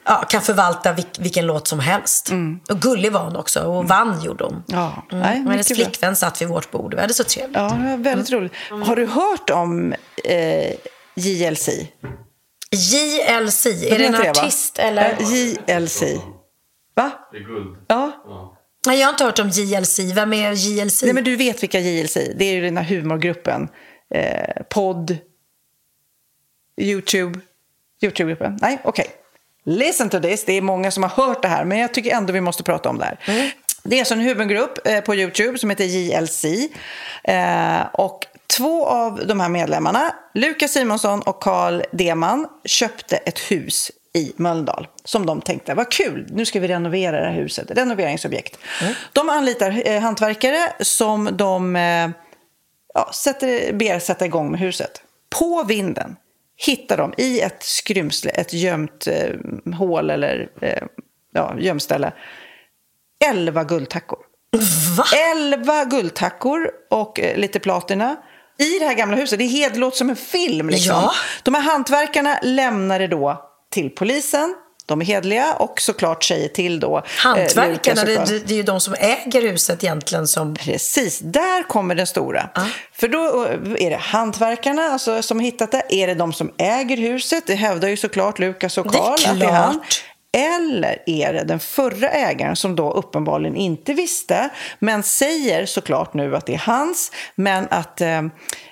[0.05, 2.31] ja, kan förvalta vilk, vilken låt som helst.
[2.71, 4.63] Och gullig var hon också och vann gjorde hon.
[4.67, 5.23] Ja, Mm.
[5.23, 5.85] nej, och hennes mycket bra.
[5.85, 6.95] flickvän satt vid vårt bord.
[6.95, 7.57] Vi hade så trevligt.
[7.57, 8.53] Ja, det väldigt roligt.
[8.85, 9.95] Har du hört om
[10.25, 10.75] eh,
[11.15, 11.69] JLC?
[12.71, 15.11] JLC, är det en artist eller?
[15.21, 16.03] Eh, JLC.
[16.97, 17.11] Va?
[17.33, 17.77] Det är guld.
[17.89, 18.25] Ja.
[18.87, 19.99] Nej, jag har inte hört om JLC.
[20.15, 21.03] Vem är JLC?
[21.03, 23.69] Nej, men du vet vilka JLC Det är ju den här humorgruppen.
[24.15, 25.17] Eh, podd.
[26.81, 27.41] YouTube.
[28.03, 28.59] YouTube-gruppen.
[28.61, 29.07] Nej, okej.
[29.69, 30.45] Listen to this.
[30.45, 32.89] Det är många som har hört det här, men jag tycker ändå vi måste prata
[32.89, 33.19] om det här.
[33.27, 33.51] Mm.
[33.83, 36.45] Det är alltså en humorgrupp eh, på YouTube som heter JLC.
[37.25, 43.91] Eh, och två av de här medlemmarna, Lukas Simonsson och Carl Deman, köpte ett hus
[44.15, 47.71] i Mölndal som de tänkte, vad kul, nu ska vi renovera det här huset.
[47.71, 48.59] Renoveringsobjekt.
[49.13, 52.11] De anlitar eh, hantverkare som de eh,
[52.95, 55.03] ja, sätter, ber sätta igång med huset.
[55.39, 56.17] På vinden
[56.67, 60.83] hittar de i ett skrymsle, ett gömt eh, hål eller eh,
[61.35, 62.13] ja, gömställe,
[63.25, 64.19] elva guldtackor.
[64.97, 65.05] Va?
[65.33, 68.17] Elva guldtackor och eh, lite platina.
[68.59, 70.69] I det här gamla huset, det är helt låter som en film.
[70.69, 70.95] Liksom.
[70.95, 71.13] Ja.
[71.43, 74.55] De här hantverkarna lämnar det då till polisen.
[74.89, 76.97] De är hedliga och såklart säger till då.
[76.97, 80.55] eh, Hantverkarna, och det, det, är ju de som äger huset egentligen som...
[80.55, 82.51] Precis, där kommer den stora.
[82.93, 83.47] För då
[83.79, 85.83] är det hantverkarna alltså, som hittat det.
[85.89, 87.45] Är det de som äger huset?
[87.47, 89.81] Det hävdar ju såklart Lukas och Karl att det är han.
[90.33, 96.37] Eller är det den förra ägaren som då uppenbarligen inte visste men säger såklart nu
[96.37, 98.23] att det är hans men att eh, eh,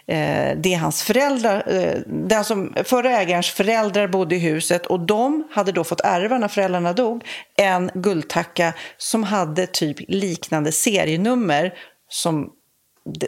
[0.09, 4.86] Eh, det är hans föräldrar, eh, den som, alltså förra ägarens föräldrar bodde i huset
[4.86, 7.24] och de hade då fått ärva när föräldrarna dog
[7.57, 11.74] en guldtacka som hade typ liknande serienummer
[12.09, 12.50] som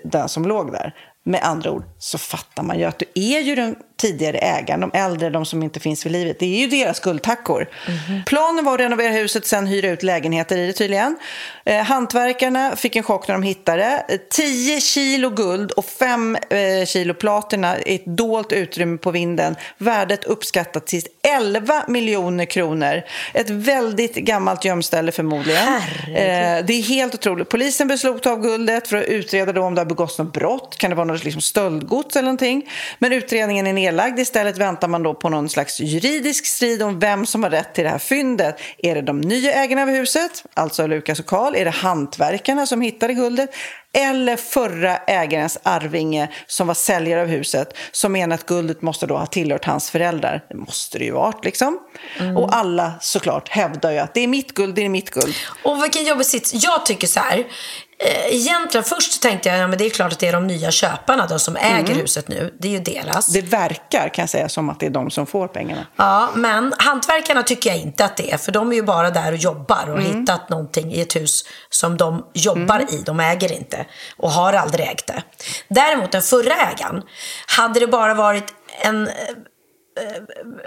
[0.04, 0.94] den som låg där.
[1.24, 4.90] Med andra ord så fattar man ju att det är ju den tidigare ägaren, de
[4.94, 6.38] äldre, de som inte finns vid livet.
[6.38, 7.68] Det är ju deras guldtackor.
[8.26, 11.16] Planen var att renovera huset, sen hyra ut lägenheter i det tydligen.
[11.64, 14.14] Eh, hantverkarna fick en chock när de hittade det.
[14.14, 19.56] Eh, 10 kilo guld och 5 eh, kilo platina i ett dolt utrymme på vinden.
[19.78, 21.02] Värdet uppskattat till
[21.36, 23.02] 11 miljoner kronor.
[23.34, 25.68] Ett väldigt gammalt gömställe förmodligen.
[26.08, 27.48] Eh, det är helt otroligt.
[27.48, 30.76] Polisen beslog av guldet för att utreda om det har begåtts något brott.
[30.78, 32.70] Kan det vara något liksom stöldgods eller någonting?
[32.98, 34.18] Men utredningen är nedlagd.
[34.18, 37.84] Istället väntar man då på någon slags juridisk strid om vem som har rätt till
[37.84, 38.60] det här fyndet.
[38.78, 41.54] Är det de nya ägarna av huset, alltså Lukas och Karl?
[41.54, 43.50] Är det hantverkarna som hittade guldet?
[43.92, 49.16] Eller förra ägarens arvinge som var säljare av huset som menar att guldet måste då
[49.16, 50.44] ha tillhört hans föräldrar.
[50.48, 51.78] Det måste det ju varit liksom.
[52.36, 55.34] Och alla såklart hävdar ju att det är mitt guld, det är mitt guld.
[55.62, 56.52] Och vilken jobbig sits.
[56.54, 57.44] Jag tycker så här.
[58.00, 60.70] Eh, egentligen först tänkte jag, ja men det är klart att det är de nya
[60.70, 62.54] köparna, de som äger huset nu.
[62.58, 63.26] Det är ju deras.
[63.26, 65.86] Det verkar kan jag säga som att det är de som får pengarna.
[65.96, 68.36] Ja, men hantverkarna tycker jag inte att det är.
[68.36, 71.44] För de är ju bara där och jobbar och har hittat någonting i ett hus
[71.70, 73.02] som de jobbar i.
[73.06, 73.86] De äger inte
[74.16, 75.22] och har aldrig ägt det.
[75.68, 77.02] Däremot den förra ägaren,
[77.46, 79.08] hade det bara varit en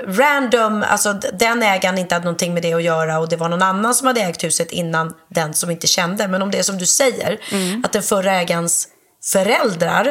[0.07, 3.61] random, alltså den ägaren inte hade någonting med det att göra och det var någon
[3.61, 6.27] annan som hade ägt huset innan den som inte kände.
[6.27, 7.39] Men om det är som du säger,
[7.83, 8.87] att den förra ägarens
[9.31, 10.05] föräldrar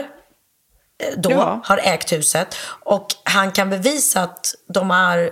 [1.03, 1.61] eh, då Ja.
[1.65, 2.55] har ägt huset
[2.85, 5.31] och han kan bevisa att de har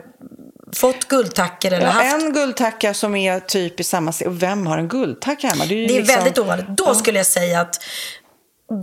[0.75, 2.15] fått guldtackor eller Ja, haft...
[2.23, 4.13] en guldtacka som är typ i samma.
[4.27, 5.65] Och Vem har en guldtacka hemma?
[5.65, 6.67] är ju Det är liksom- väldigt ovanligt.
[6.69, 7.81] Då skulle jag säga att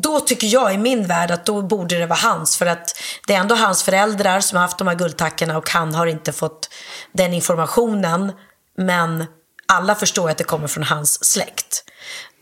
[0.03, 2.57] då tycker jag i min värld att då borde det vara hans.
[2.57, 5.95] För att det är ändå hans föräldrar som har haft de här guldtackorna och han
[5.95, 6.69] har inte fått
[7.11, 8.31] den informationen.
[8.77, 9.25] Men
[9.67, 11.83] alla förstår att det kommer från hans släkt.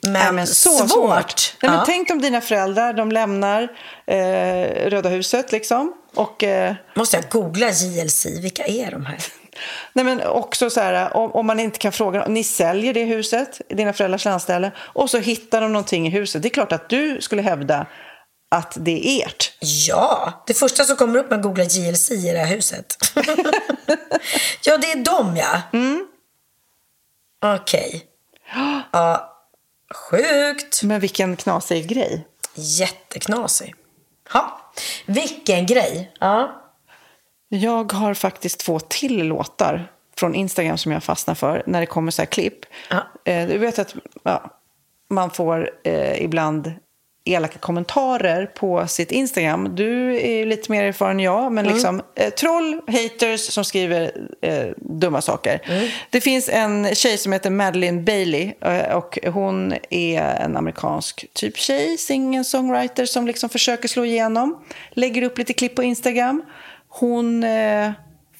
[0.02, 0.90] Men, Ja, men så svårt.
[0.92, 1.54] svårt.
[1.62, 1.84] Nej, men Ja.
[1.86, 3.62] Tänk om dina föräldrar de lämnar
[4.08, 5.94] eh, Röda huset liksom.
[6.16, 9.18] Och, eh, Måste jag googla JLC, vilka är de här?
[9.94, 13.62] Nej, men också så här, om, om man inte kan fråga, ni säljer det huset,
[13.70, 16.42] dina föräldrars landställe, och så hittar de någonting i huset.
[16.42, 17.86] Det är klart att du skulle hävda
[18.50, 19.52] att det är ert.
[19.60, 22.96] Ja, det första som kommer upp när man googlar JLC i det här huset.
[24.66, 25.62] ja, det är dem ja.
[25.74, 26.08] Mm.
[27.44, 28.06] Okej.
[28.92, 29.38] Ja,
[29.96, 30.84] sjukt.
[30.84, 32.28] Men vilken knasig grej.
[32.56, 33.76] Jätteknasig.
[34.34, 34.72] Ja,
[35.06, 36.12] vilken grej.
[36.20, 36.63] Ja.
[37.56, 42.12] Jag har faktiskt två till låtar från Instagram som jag fastnar för när det kommer
[42.12, 42.66] så här klipp.
[43.26, 44.50] Eh, du vet att ja,
[45.10, 46.72] man får eh, ibland
[47.26, 49.76] elaka kommentarer på sitt Instagram.
[49.76, 54.68] Du är lite mer erfaren än jag, men liksom eh, troll, haters som skriver eh,
[54.78, 55.60] dumma saker.
[56.10, 61.58] Det finns en tjej som heter Madeleine Bailey eh, och hon är en amerikansk typ
[61.58, 64.64] tjej, singer-songwriter som liksom försöker slå igenom.
[64.92, 66.44] Lägger upp lite klipp på Instagram.
[67.00, 67.92] Hon eh,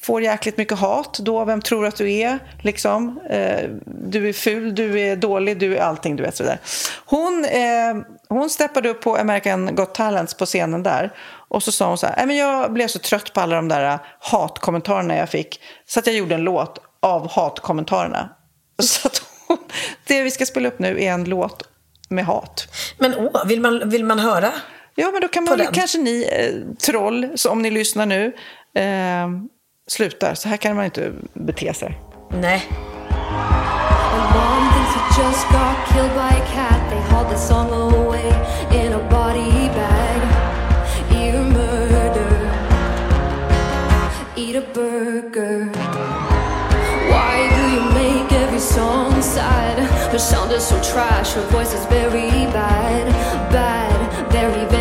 [0.02, 1.46] får jäkligt mycket hat då.
[1.46, 2.40] Vem tror att du är?
[2.62, 3.20] Liksom.
[3.30, 6.16] Eh, du är ful, du är dålig, du är allting.
[6.16, 6.60] Du vet, sådär.
[7.06, 11.14] Hon, eh, hon steppade upp på American Got Talents på scenen där.
[11.50, 13.94] Och så sa hon så här, men jag blev så trött på alla de där
[13.94, 15.60] eh, hatkommentarerna jag fick.
[15.86, 18.30] Så att jag gjorde en låt av hatkommentarerna.
[18.82, 19.58] Så att hon,
[20.08, 21.64] det vi ska spela upp nu är en låt
[22.10, 22.68] med hat.
[22.98, 24.52] Men åh, vill man, vill man höra?
[24.96, 28.34] Ja, men då kan man väl kanske ni eh, troll, så om ni lyssnar nu,
[28.76, 29.30] eh,
[29.88, 30.34] slutar.
[30.36, 32.00] Så här kan man inte bete sig.
[32.42, 32.68] Nej.
[34.14, 36.90] My mom thinks he just got killed by a cat.
[36.90, 38.28] They hauled the song away
[38.72, 40.22] in a body bag.
[41.12, 42.50] Eat a murder.
[44.36, 45.70] Eat a burger.
[47.10, 49.80] Why do you make every song sad?
[50.12, 51.34] Her sound is so trash.
[51.34, 53.12] Her voice is very bad.
[53.52, 54.32] Bad.
[54.32, 54.73] Very bad.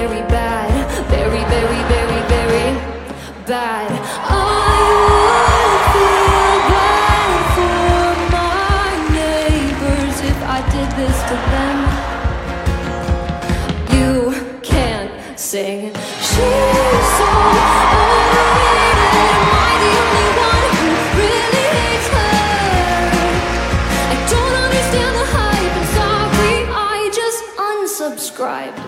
[28.02, 28.80] Unsubscribed.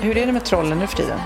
[0.00, 1.20] Hur är det med trollen nu för tiden?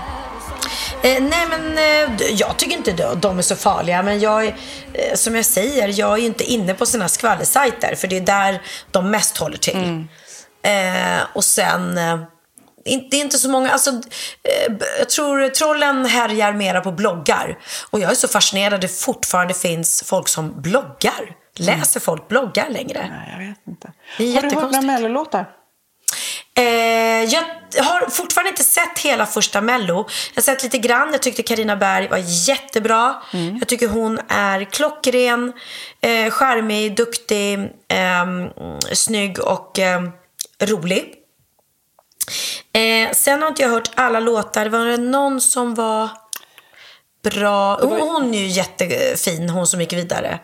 [1.03, 4.03] Eh, nej men eh, jag tycker inte de, de är så farliga.
[4.03, 4.55] Men jag, är,
[4.93, 7.95] eh, som jag säger, jag är inte inne på sådana skvallersajter.
[7.95, 8.61] För det är där
[8.91, 10.05] de mest håller till.
[10.61, 12.19] Eh, och sen, eh,
[12.83, 17.57] det är inte så många, alltså, eh, jag tror trollen härjar mera på bloggar.
[17.89, 21.35] Och jag är så fascinerad att det fortfarande finns folk som bloggar.
[21.55, 23.07] Läser folk bloggar längre?
[23.09, 23.91] Nej, jag vet inte.
[24.17, 25.45] Det är Har du hört några mellolåtar?
[26.57, 27.43] Eh, jag
[27.83, 29.95] har fortfarande inte sett hela första Mello.
[30.33, 31.11] Jag har sett lite grann.
[31.11, 33.15] Jag tyckte Karina Berg var jättebra.
[33.59, 35.53] Jag tycker hon är klockren,
[36.01, 37.53] eh, charmig, duktig,
[37.87, 38.25] eh,
[38.93, 40.01] snygg och eh,
[40.61, 41.13] rolig.
[42.73, 44.65] Eh, sen har inte jag hört alla låtar.
[44.65, 46.09] Var det någon som var
[47.23, 47.79] bra?
[47.81, 50.39] Hon, hon är ju jättefin, hon som gick vidare.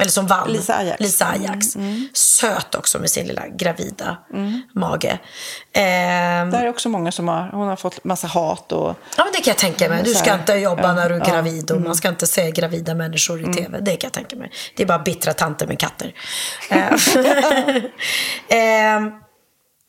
[0.00, 0.52] Eller som vann.
[0.52, 1.00] Lisa Ajax.
[1.00, 1.66] Lisa Ajax.
[2.12, 4.16] Söt också med sin lilla gravida
[4.74, 5.10] mage.
[5.72, 9.32] Eh, Det är också många som har, hon har fått massa hat och Ja, men
[9.32, 10.02] det kan jag tänka mig.
[10.04, 11.34] Du ska inte jobba ja, när du är ja, Mm.
[11.34, 13.80] gravid och man ska inte se gravida människor i tv.
[13.80, 14.50] Det kan jag tänka mig.
[14.76, 16.14] Det är bara bittra tanter med katter.
[16.70, 16.86] Eh,
[18.58, 19.02] eh,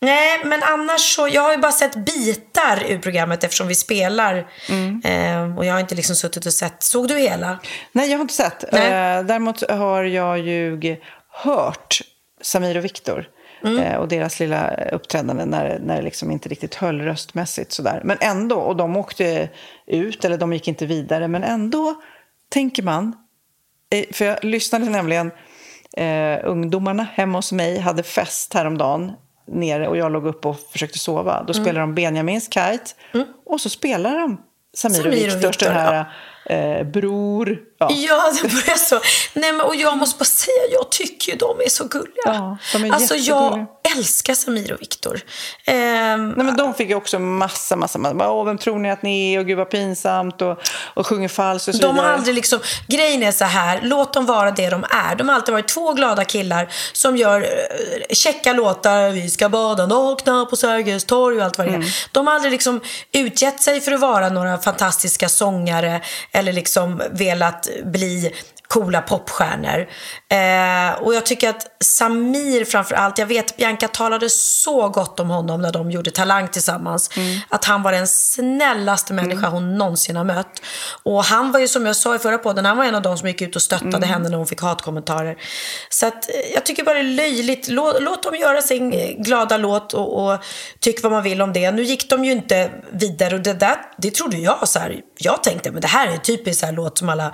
[0.03, 4.47] nej, men annars så, jag har ju bara sett bitar ur programmet eftersom vi spelar.
[4.69, 5.01] Mm.
[5.05, 6.83] Eh, och jag har inte liksom suttit och sett.
[6.83, 7.59] Såg du hela?
[7.91, 8.65] Nej, jag har inte sett.
[8.71, 8.87] Nej.
[8.87, 10.97] Eh, däremot har jag ju
[11.29, 12.01] hört
[12.41, 13.29] Samir och Viktor
[13.65, 13.79] Mm.
[13.83, 17.71] eh, och deras lilla uppträdande när, när det liksom inte riktigt höll röstmässigt.
[17.71, 18.01] Sådär.
[18.03, 19.49] Men ändå, och de åkte
[19.87, 21.95] ut, eller de gick inte vidare, men ändå
[22.49, 23.15] tänker man...
[23.89, 25.31] Eh, för jag lyssnade nämligen,
[25.97, 29.11] eh, ungdomarna hemma hos mig hade fest häromdagen
[29.45, 31.33] nere och jag låg upp och försökte sova.
[31.33, 31.45] Mm.
[31.45, 32.85] Då spelade de Benjamins Kite
[33.45, 34.37] och så spelar de
[34.73, 36.05] Samir, Samir och Viktors, Viktor, den här
[36.45, 37.59] eh, bror.
[37.89, 37.95] Ja.
[38.07, 38.99] Ja, det börjar så.
[39.33, 42.11] Nej, men, och jag måste bara säga, jag tycker ju de är så gulliga.
[42.25, 43.65] Ja, de är alltså, jag
[43.97, 45.21] älskar Samir och Viktor.
[45.67, 48.31] Nej, men de fick ju också massa, massa, massa.
[48.31, 49.39] Åh, vem tror ni att ni är?
[49.39, 50.41] Och gud vad pinsamt.
[50.41, 50.57] Och,
[50.93, 52.13] och sjunger falskt och så De har vidare.
[52.13, 55.15] aldrig liksom, grejen är så här, låt dem vara det de är.
[55.15, 57.47] De har alltid varit två glada killar som gör
[58.09, 61.75] checka låtar, vi ska bada nakna på Sergels torg och allt vad det är.
[61.75, 61.87] Mm.
[62.11, 62.81] De har aldrig liksom
[63.11, 68.31] utgett sig för att vara några fantastiska sångare eller liksom velat bli
[68.67, 69.87] coola popstjärnor.
[70.29, 75.29] Eh, och jag tycker att Samir framför allt, jag vet Bianca talade så gott om
[75.29, 77.09] honom när de gjorde Talang tillsammans.
[77.49, 80.61] Att han var den snällaste människa hon någonsin har mött.
[81.03, 83.17] Och han var ju som jag sa i förra podden, han var en av de
[83.17, 85.37] som gick ut och stöttade henne när hon fick hatkommentarer.
[85.89, 87.67] Så att eh, jag tycker bara det är löjligt.
[87.67, 90.39] Låt, låt dem göra sin eh, glada låt och, och
[90.79, 91.71] tyck vad man vill om det.
[91.71, 95.01] Nu gick de ju inte vidare och det där, det trodde jag så här.
[95.17, 97.33] Jag tänkte, men det här är en typisk så här låt som alla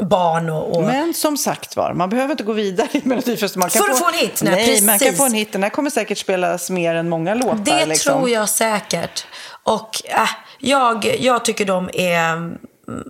[0.00, 0.76] barn och...
[0.76, 0.84] och...
[0.84, 3.60] Men som sagt var, man behöver inte gå vidare i Melodifestivalen.
[3.60, 4.40] Man kan För att få en hit?
[4.42, 5.52] Nej, Nej, man kan få en hit.
[5.52, 7.56] Den här kommer säkert spelas mer än många låtar.
[7.64, 8.12] Det liksom.
[8.12, 9.26] tror jag säkert.
[9.62, 10.28] Och äh,
[10.58, 12.32] jag, jag tycker de är...
[12.32, 12.58] mm,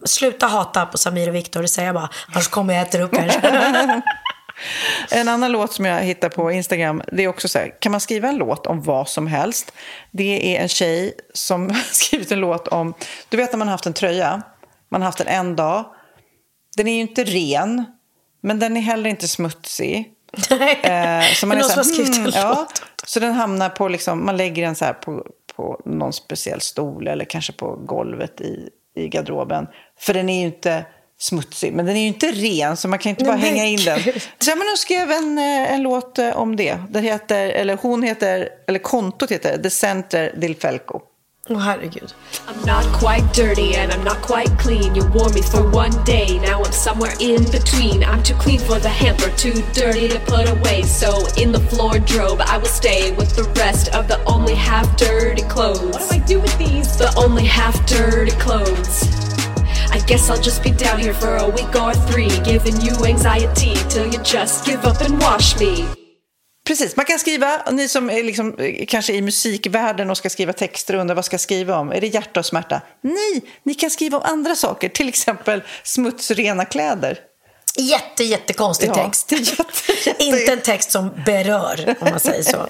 [0.04, 2.10] Sluta hata på Samir och Viktor, det säger jag bara.
[2.32, 4.02] Annars kommer jag äta upp er.
[5.10, 8.00] En annan låt som jag hittar på Instagram, det är också så här, kan man
[8.00, 9.72] skriva en låt om vad som helst?
[10.10, 12.94] Det är en tjej som har skrivit en låt om,
[13.28, 14.42] du vet när man har haft en tröja,
[14.88, 15.84] man har haft den en dag,
[16.76, 17.84] den är ju inte ren,
[18.40, 20.12] men den är heller inte smutsig.
[20.82, 22.68] Eh, så man är någon så skrivit en ja.
[23.06, 27.08] Så den hamnar på, liksom, man lägger den så här på, på någon speciell stol
[27.08, 29.66] eller kanske på golvet i, i garderoben.
[29.98, 30.84] För den är ju inte
[31.18, 33.84] smutsig, men den är ju inte ren så man kan inte bara Nej, hänga in
[33.84, 34.00] den.
[34.38, 36.78] Så jag men de skrev en, en låt eh, om det.
[36.90, 41.00] det heter, eller hon heter, eller kontot heter The Center del Felco.
[41.48, 42.12] Åh herregud.
[42.48, 44.96] I'm not quite dirty and I'm not quite clean.
[44.96, 48.02] You wore me for one day, now I'm somewhere in between.
[48.02, 50.82] I'm too clean for the hamper, too dirty to put away.
[50.82, 52.00] So in the floor
[52.40, 55.92] I will stay with the rest of the only half dirty clothes.
[55.92, 56.96] What do I do with these?
[56.96, 59.04] The only half dirty clothes.
[59.92, 63.74] I guess I'll just be down here for a week or three, giving you anxiety
[63.88, 65.86] till you just give up and wash me.
[66.66, 70.52] Precis, man kan skriva, ni som är liksom, eh, kanske i musikvärlden och ska skriva
[70.52, 72.80] texter och undrar vad ska skriva om, är det hjärta och smärta?
[73.00, 77.18] Nej, ni kan skriva om andra saker, till exempel smutsrena kläder.
[77.78, 79.32] Jätte, jättekonstig Ja, text.
[79.32, 79.52] jätte,
[80.06, 82.66] jätte- Inte en text som berör, om man säger så.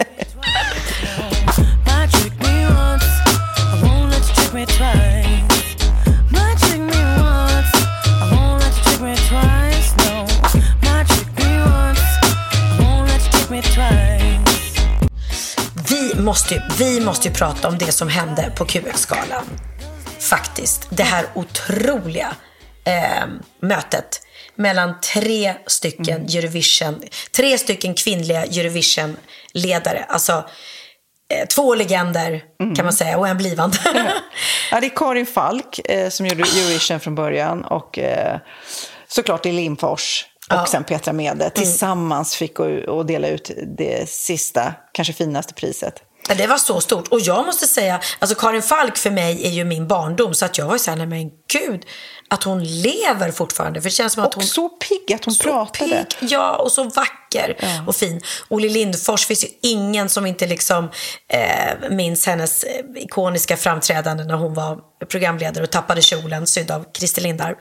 [16.27, 19.45] Måste, vi måste ju prata om det som hände på QX-galan.
[20.19, 20.89] Faktiskt.
[20.91, 22.37] Det här otroliga
[22.85, 23.27] eh,
[23.63, 24.21] mötet
[24.55, 27.03] mellan tre stycken Eurovision,
[27.37, 30.05] tre stycken kvinnliga Eurovision-ledare.
[30.09, 30.33] Alltså
[31.35, 32.43] eh, två legender
[32.77, 33.79] kan man säga och en blivande.
[34.71, 38.39] Ja, det är Karin Falk eh, som gjorde Eurovision från början och eh,
[39.09, 40.25] såklart det är Lindfors
[40.63, 41.51] och sen Petra Mede.
[41.51, 46.03] Tillsammans fick gå och dela ut det sista, kanske finaste priset.
[46.35, 47.09] Det var så stort.
[47.09, 50.35] Och jag måste säga, alltså Karin Falk för mig är ju min barndom.
[50.35, 51.85] Så att jag var ju såhär, nej men gud,
[52.29, 53.81] att hon lever fortfarande.
[53.81, 54.45] För det känns som att Och hon...
[54.49, 56.07] så pigg att hon så pratade.
[56.21, 57.57] pigg, ja, och så vacker
[57.87, 58.21] och fin.
[58.49, 60.91] Olle Lindfors finns ju ingen som inte liksom
[61.29, 66.85] eh, minns hennes eh, ikoniska framträdande när hon var programledare och tappade kjolen sydd av
[66.99, 67.57] Christer Lindarw.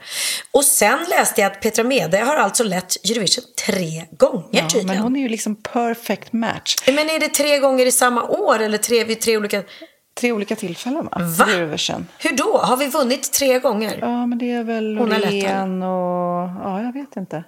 [0.52, 4.86] Och sen läste jag att Petra Mede har alltså lett Eurovision tre gånger Ja, tydligen.
[4.86, 6.76] men hon är ju liksom perfect match.
[6.86, 9.62] Men är det tre gånger i samma år eller tre vid tre olika...
[10.20, 11.18] Tre olika tillfällen va?
[11.38, 11.46] Va?
[11.52, 12.06] Eurovision.
[12.18, 12.58] Hur då?
[12.58, 13.98] Har vi vunnit tre gånger?
[14.00, 16.48] Ja, men det är väl Hon Loreen och...
[16.64, 17.44] Ja, jag vet inte.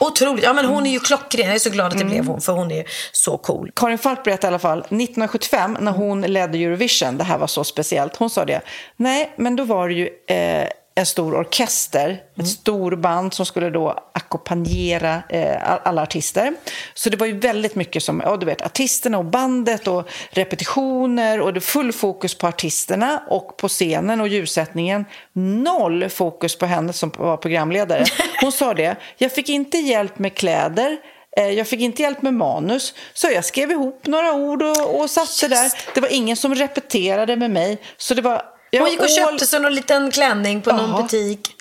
[0.00, 0.44] Otroligt.
[0.44, 1.46] Ja, men hon är ju klockren.
[1.46, 3.70] Jag är så glad att det blev hon, för hon är så cool.
[3.76, 7.64] Karin Falk berättade i alla fall 1975 när hon ledde Eurovision, det här var så
[7.64, 8.60] speciellt, hon sa det.
[8.96, 13.98] Nej, men då var det ju eh, en stor orkester, ett storband som skulle då
[14.14, 16.54] ackompanjera eh, all- alla artister.
[16.94, 21.40] Så det var ju väldigt mycket som, ja du vet, artisterna och bandet och repetitioner
[21.40, 25.04] och det full fokus på artisterna och på scenen och ljussättningen.
[25.32, 28.04] Noll fokus på henne som var programledare.
[28.40, 30.96] Hon sa det, jag fick inte hjälp med kläder,
[31.36, 35.10] Eh, Jag fick inte hjälp med manus, så jag skrev ihop några ord och, och
[35.10, 35.72] satte där.
[35.94, 37.78] Det var ingen som repeterade med mig.
[37.96, 38.42] Så det var,
[38.78, 41.02] Hon gick och all- köpte sig någon liten klänning på någon Jaha.
[41.02, 41.56] butik.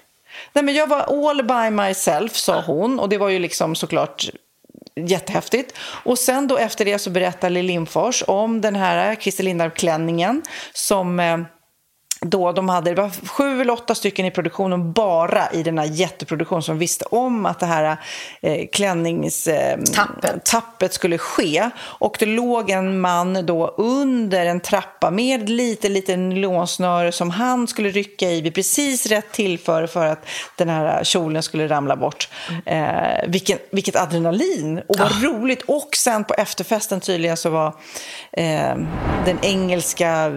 [0.53, 2.99] Nej, men jag var all by myself, sa hon.
[2.99, 4.30] Och det var ju liksom såklart
[4.95, 5.78] jättehäftigt.
[6.03, 10.41] Och sen då efter det så berättade Lindfors om den här Christer Lindarw-klänningen
[10.74, 11.20] som...
[12.26, 15.86] Då de hade, det var sju eller åtta stycken i produktionen bara i den här
[15.86, 17.98] jätteproduktionen som visste om att det här
[18.42, 21.70] eh, klänningstappet eh, skulle ske.
[21.80, 27.68] Och det låg en man då under en trappa med lite, lite nylonsnöre som han
[27.68, 32.30] skulle rycka i vid precis rätt tillfälle för att den här kjolen skulle ramla bort.
[32.66, 34.82] Eh, vilken, vilket adrenalin!
[34.88, 35.62] Och vad roligt!
[35.62, 37.68] Och sen på efterfesten tydligen så var
[38.32, 38.76] eh,
[39.26, 40.32] den engelska,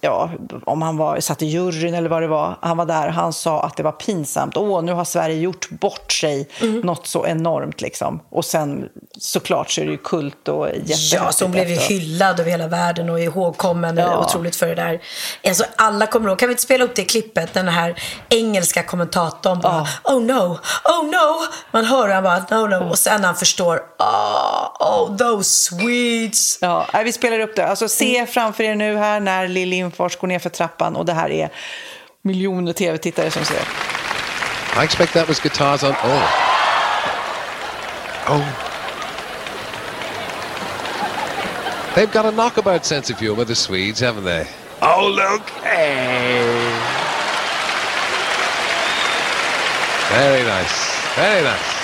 [0.00, 0.30] ja,
[0.64, 3.32] om han var, satt i juryn eller vad det var, han var där och han
[3.32, 4.56] sa att det var pinsamt.
[4.56, 6.48] Åh, nu har Sverige gjort bort sig
[6.82, 8.20] något så enormt liksom.
[8.30, 8.88] Och sen
[9.18, 11.12] såklart så är det ju kult och jättehäftigt.
[11.12, 14.24] Ja, så hon blev ju hyllad över hela världen och ihågkommen Ja.
[14.24, 15.00] otroligt för det där.
[15.46, 19.60] Alltså, alla kommer ihåg, kan vi inte spela upp det klippet, den här engelska kommentatorn
[19.60, 21.46] bara Oh no, oh no.
[21.70, 26.58] Man hör han bara no no och sen han förstår oh, oh those Swedes.
[26.60, 27.66] Ja, nej, vi spelar upp det.
[27.66, 31.12] Alltså, se framför er nu här när Lill Lindfors går ner för trappan och det
[31.12, 31.50] här är
[32.22, 33.62] miljoner tv-tittare som ser.
[34.80, 35.90] I expect that was guitars on.
[35.90, 36.28] Oh.
[38.28, 38.46] Oh.
[41.94, 44.46] They've got a knockabout sense of humour, the Swedes, haven't they?
[44.80, 45.50] Oh, look!
[45.62, 46.46] Hey!
[50.10, 51.16] Very nice.
[51.16, 51.81] Very nice.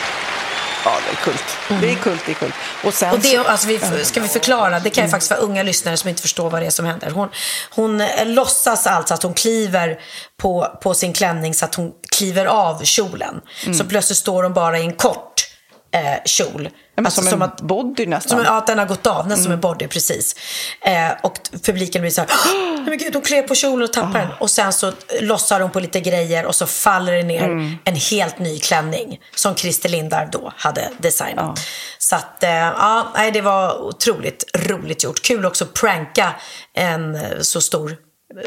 [0.88, 1.44] Ja, det är kult.
[1.82, 2.54] Det är kult, det är kult.
[2.84, 4.80] Och sen Och det, så- alltså, vi, ska vi förklara?
[4.80, 7.10] Det kan ju faktiskt vara unga lyssnare som inte förstår vad det är som händer.
[7.10, 7.28] Hon,
[7.70, 9.98] hon eh, låtsas alltså att hon kliver
[10.42, 13.40] på, på sin klänning så att hon kliver av kjolen.
[13.78, 15.47] Så plötsligt står hon bara i en kort
[15.94, 16.68] eh, kjol.
[16.96, 18.38] Ja, Alltså, som, en att, body nästan.
[18.38, 20.34] som, ja, att den har gått av, nästan som en body, precis.
[20.80, 23.92] Eh, och publiken blir så här, "Åh, nej men gud, hon klev på kjolen och
[23.92, 24.28] tappade den.
[24.40, 27.42] Och sen så lossar hon på lite grejer och så faller det ner
[27.84, 31.60] en helt ny klänning som Christer Lindar då hade designat.
[31.98, 35.22] Så att, eh, ja, nej, det var otroligt roligt gjort.
[35.22, 36.34] Kul också att pranka
[36.74, 37.96] en eh, så stor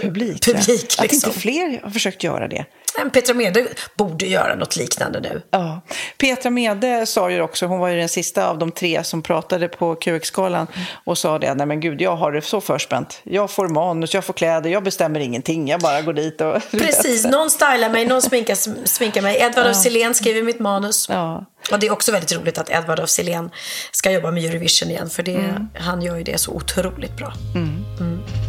[0.02, 0.46] publik.
[0.46, 1.30] publik Att liksom.
[1.30, 2.66] inte fler har försökt göra det.
[3.14, 5.42] Petra Mede borde göra något liknande nu.
[5.50, 5.82] Ja.
[6.18, 9.68] Petra Mede sa ju också, hon var ju den sista av de tre som pratade
[9.68, 10.68] på QX-galan
[11.04, 13.22] och sa det, nej men gud, jag har det så förspänt.
[13.24, 16.62] Jag får manus, jag får kläder, jag bestämmer ingenting, jag bara går dit och...
[16.72, 19.38] Precis, någon stylar mig, någon sminkar, sminkar mig.
[19.42, 21.10] Edvard af Sillén skriver mitt manus.
[21.10, 21.46] Ja.
[21.72, 23.50] Och det är också väldigt roligt att Edvard af Sillén
[23.92, 25.10] ska jobba med Eurovision igen.
[25.10, 27.34] För det, han gör ju det så otroligt bra.
[27.54, 28.41] When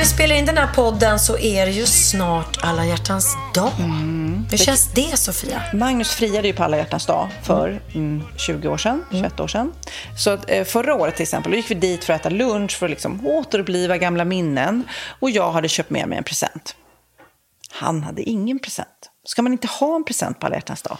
[0.00, 3.70] vi spelar in den här podden så är det ju snart alla hjärtans dag.
[4.50, 5.62] Hur känns det, Sofia?
[5.74, 9.72] Magnus friade ju på alla hjärtans dag för mm, 20 år sedan, 21 år sedan.
[10.18, 12.86] Så eh, förra året till exempel, då gick vi dit för att äta lunch för
[12.86, 14.88] att liksom återuppliva gamla minnen.
[15.20, 16.76] Och jag hade köpt med mig en present.
[17.70, 19.10] Han hade ingen present.
[19.24, 20.98] Ska man inte ha en present på alla hjärtans dag?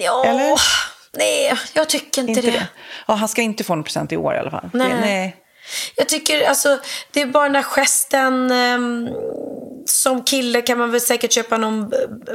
[0.00, 0.60] Ja, Eller?
[1.16, 2.50] nej, jag tycker inte, Inte det.
[2.50, 2.66] det?
[3.06, 4.70] Ja, han ska inte få en present i år i alla fall.
[4.72, 4.88] Nej.
[4.88, 5.36] Det, nej.
[5.96, 6.78] Jag tycker alltså,
[7.12, 8.50] det är bara den här gesten.
[8.50, 9.08] ehm,
[9.86, 11.92] som kille kan man väl säkert köpa någon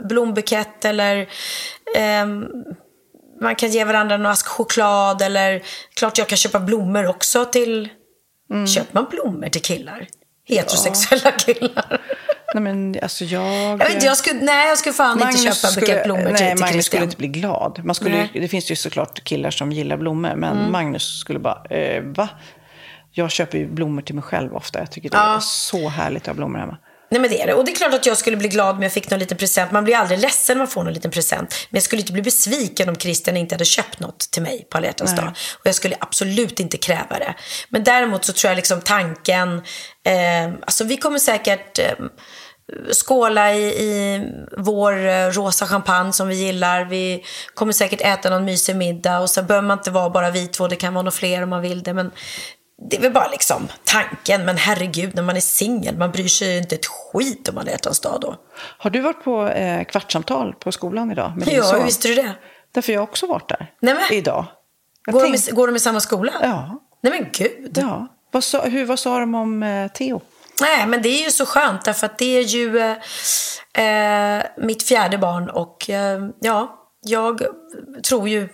[0.09, 1.29] blombukett eller
[1.95, 2.45] ehm,
[3.41, 5.61] man kan ge varandra en ask choklad eller
[5.93, 7.89] klart jag kan köpa blommor också till...
[8.51, 8.67] Mm.
[8.67, 10.07] Köper man blommor till killar?
[10.47, 12.01] Heterosexuella killar?
[12.53, 13.53] nej, men alltså jag...
[13.53, 16.37] Jag vet jag skulle, nej, jag skulle fan inte köpa en bukett blommor till, nej,
[16.37, 16.83] till Magnus Christian.
[16.83, 17.81] skulle inte bli glad.
[17.83, 18.29] Man skulle, Nej.
[18.33, 20.71] det finns ju såklart killar som gillar blommor, men Mm.
[20.71, 22.29] Magnus skulle bara, eh, va?
[23.11, 24.79] Jag köper ju blommor till mig själv ofta.
[24.79, 25.35] Jag tycker det Ja.
[25.35, 26.77] är så härligt att ha blommor hemma.
[27.11, 27.53] Nej men det är det.
[27.53, 29.71] Och det är klart att jag skulle bli glad om jag fick någon liten present.
[29.71, 31.55] Man blir aldrig ledsen när man får någon liten present.
[31.69, 34.77] Men jag skulle inte bli besviken om Christian inte hade köpt något till mig på
[34.77, 35.27] alla hjärtans dag.
[35.59, 37.33] Och jag skulle absolut inte kräva det.
[37.69, 39.57] Men däremot så tror jag liksom tanken,
[40.05, 41.85] eh, alltså vi kommer säkert eh,
[43.05, 44.21] skåla i, i
[44.57, 46.85] vår eh, rosa champagne som vi gillar.
[46.85, 49.19] Vi kommer säkert äta någon mysig middag.
[49.19, 51.49] Och sen behöver man inte vara bara vi två, det kan vara några fler om
[51.49, 51.93] man vill det.
[51.93, 52.11] Men
[52.89, 54.45] det är väl bara liksom tanken.
[54.45, 57.99] Men herregud, när man är singel, man bryr sig inte ett skit om alla hjärtans
[57.99, 58.35] dag då.
[58.77, 61.33] Har du varit på eh, kvartssamtal på skolan idag?
[61.37, 61.77] Med din Ja, son?
[61.77, 62.31] hur visste du det?
[62.71, 63.71] Därför jag har också varit där.
[63.79, 64.45] Nej, men- Idag.
[65.05, 66.31] Jag Går de, tänkte- i, går de i samma skola?
[66.41, 66.79] Ja.
[67.01, 67.77] Nej men gud.
[67.81, 68.07] ja.
[68.31, 70.21] Vad sa, hur, vad sa de om eh, Theo?
[70.61, 72.77] Nej, men det är ju så skönt därför att det är ju
[73.75, 77.41] eh, eh, mitt fjärde barn och eh, ja, jag
[78.03, 78.49] tror ju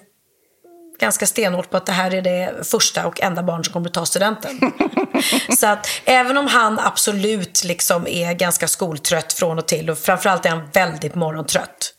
[0.99, 3.93] ganska stenhårt på att det här är det första och enda barn som kommer att
[3.93, 4.59] ta studenten.
[5.57, 10.45] så att även om han absolut liksom är ganska skoltrött från och till och framförallt
[10.45, 11.93] är han väldigt morgontrött.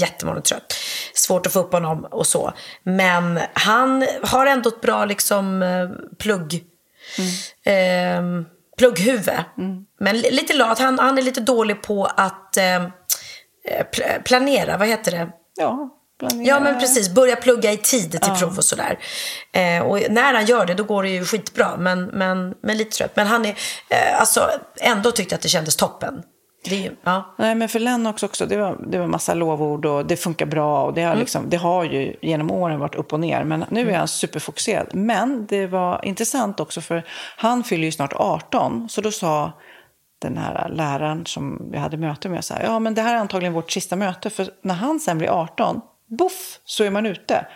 [0.00, 0.74] Jättemorgontrött.
[1.14, 2.52] Svårt att få upp honom och så.
[2.82, 5.88] Men han har ändå ett bra liksom eh,
[6.18, 6.64] plugg
[7.66, 8.22] Eh,
[8.78, 9.30] plugghuvud.
[10.00, 10.78] Men li- lite lat.
[10.78, 12.88] Han, han är lite dålig på att eh, eh,
[13.92, 14.76] pl- planera.
[14.76, 15.28] Vad heter det?
[15.56, 15.88] Ja,
[16.18, 16.48] planera.
[16.48, 17.14] Ja, men precis.
[17.14, 18.98] Börja plugga i tid till prov och sådär.
[19.52, 21.76] Eh, och när han gör det, då går det ju skitbra.
[21.76, 23.16] Men, men, men lite trött.
[23.16, 23.54] Men han är,
[23.88, 24.50] eh, alltså,
[24.80, 26.22] ändå tyckte att det kändes toppen.
[26.64, 27.34] Det ja.
[27.38, 30.84] Nej, men för Lennox också, det var, det var massa lovord och det funkar bra.
[30.84, 33.90] Och det, har liksom, det har ju genom åren varit upp och ner, men nu
[33.90, 34.94] är han superfokuserad.
[34.94, 37.04] Men det var intressant också, för
[37.36, 39.52] han fyller ju snart 18, så då sa
[40.18, 43.18] den här läraren som vi hade möte med så här, ja men det här är
[43.18, 45.80] antagligen vårt sista möte, för när han sen blir 18,
[46.16, 47.46] boff, så är man ute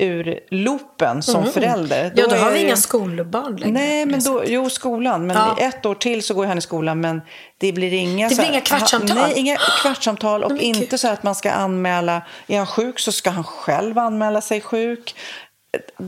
[0.00, 2.12] ur loopen som förälder.
[2.16, 3.72] Ja, då har vi ju- inga skolbarn längre.
[3.72, 5.26] Nej, men då, jo, skolan.
[5.26, 5.56] Men Ja.
[5.60, 7.20] ett år till så går han i skolan, men
[7.58, 8.28] det blir inga...
[8.28, 9.16] Det blir här- inga kvartssamtal?
[9.16, 10.44] Nej, inga kvartssamtal.
[10.44, 10.60] Och gud.
[10.62, 12.22] inte så att man ska anmäla...
[12.46, 15.14] Är han sjuk så ska han själv anmäla sig sjuk.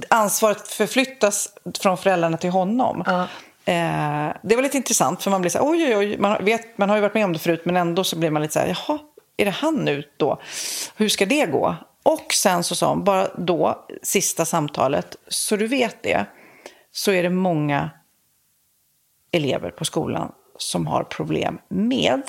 [0.09, 1.49] Ansvaret förflyttas
[1.81, 3.03] från föräldrarna till honom.
[3.07, 3.23] Ja.
[3.65, 6.19] Eh, det var lite intressant, för man blir så här, oj, oj, oj.
[6.19, 8.43] Man, vet, man har ju varit med om det förut, men ändå så blir man
[8.43, 8.99] lite så här, jaha,
[9.41, 10.41] är det han nu då?
[10.97, 11.77] Hur ska det gå?
[12.03, 16.27] Och sen så sa hon, bara då, sista samtalet, så du vet det,
[16.91, 17.91] så är det många
[19.31, 22.23] elever på skolan som har problem med,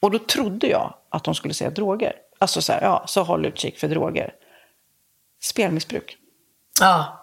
[0.00, 2.12] och då trodde jag att de skulle säga droger.
[2.38, 4.34] Alltså så här, ja, så håll utkik för droger.
[5.40, 6.16] Spelmissbruk.
[6.80, 7.18] Ja.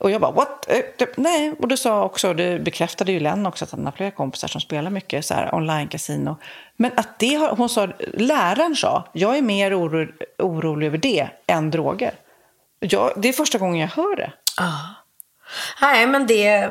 [0.00, 0.66] Och jag bara, what?
[0.68, 1.52] Eh, nej.
[1.58, 4.60] Och du sa också, det bekräftade ju Len också, att han har flera kompisar som
[4.60, 6.36] spelar mycket så här online-casino.
[6.76, 10.06] Men att det har, hon sa, läraren sa, jag är mer oro,
[10.38, 12.14] orolig över det än droger.
[12.80, 14.32] Jag, det är första gången jag hör det.
[14.56, 15.00] Ah.
[15.82, 16.68] Nej, men det,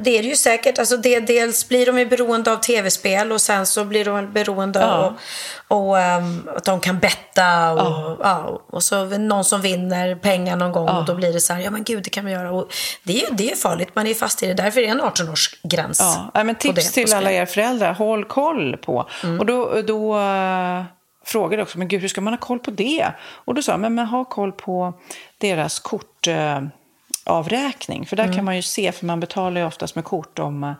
[0.00, 0.78] det är det ju säkert.
[0.78, 4.80] Alltså det, dels blir de ju beroende av tv-spel och sen så blir de beroende
[4.80, 4.86] Ja.
[4.86, 5.18] av
[5.68, 8.62] och, ehm, att de kan betta och, ja.
[8.70, 11.70] och så någon som vinner pengar någon gång och då blir det så här, ja
[11.70, 12.52] men gud det kan vi göra.
[12.52, 14.54] Och det är det är farligt, man är fast i det.
[14.54, 15.96] Därför är det en 18-årsgräns.
[15.98, 19.08] Ja, nej, men tips till alla er föräldrar, håll koll på.
[19.38, 20.82] Och då, då eh,
[21.24, 23.12] frågade jag också, men gud hur ska man ha koll på det?
[23.20, 24.94] Och då sa jag, men, men ha koll på
[25.38, 26.70] deras kortavräkning.
[27.24, 28.06] Avräkning.
[28.06, 30.72] För där kan man ju se, för man betalar ju oftast med kort om, eh,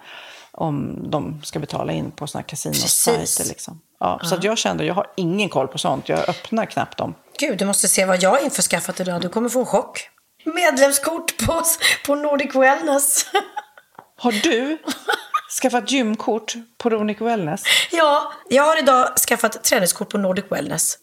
[0.53, 3.45] om de ska betala in på sådana kasinosajter.
[3.45, 3.81] Liksom.
[4.01, 6.09] Ja, Så att jag kände, jag har ingen koll på sånt.
[6.09, 7.15] Jag öppnar knappt dem.
[7.39, 9.21] Gud, du måste se vad jag har införskaffat idag.
[9.21, 10.09] Du kommer få en chock.
[10.45, 11.63] Medlemskort på,
[12.07, 13.27] på Nordic Wellness.
[14.17, 14.79] Har du
[15.63, 17.63] skaffat gymkort på Ronic Wellness?
[17.91, 20.99] ja, jag har idag skaffat träningskort på Nordic Wellness.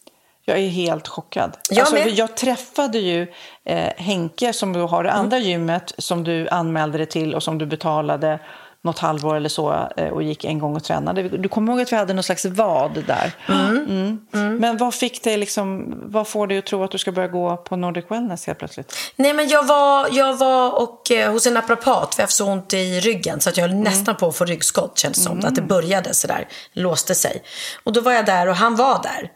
[0.49, 1.57] Jag är helt chockad.
[1.69, 3.27] Jag alltså, jag träffade ju
[3.65, 7.57] eh, Henke som du har det andra gymmet som du anmälde dig till och som
[7.57, 8.39] du betalade
[8.81, 11.29] något halvår eller så eh, och gick en gång och tränade.
[11.29, 13.31] Du kommer ihåg att vi hade någon slags vad där?
[13.47, 14.57] Mm.
[14.59, 17.57] Men vad fick dig liksom, vad får dig att tro att du ska börja gå
[17.57, 18.93] på Nordic Wellness helt plötsligt?
[19.15, 22.45] Nej, men jag var, jag var och, eh, hos en naprapat för jag har så
[22.45, 25.45] ont i ryggen så att jag höll nästan på att få ryggskott känns det som.
[25.45, 27.43] Att det började sådär, låste sig.
[27.83, 29.31] Och då var jag där och han var där.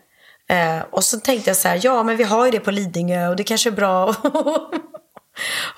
[0.52, 3.28] Eh, och så tänkte jag så här, ja men vi har ju det på Lidingö
[3.28, 4.10] och det kanske är bra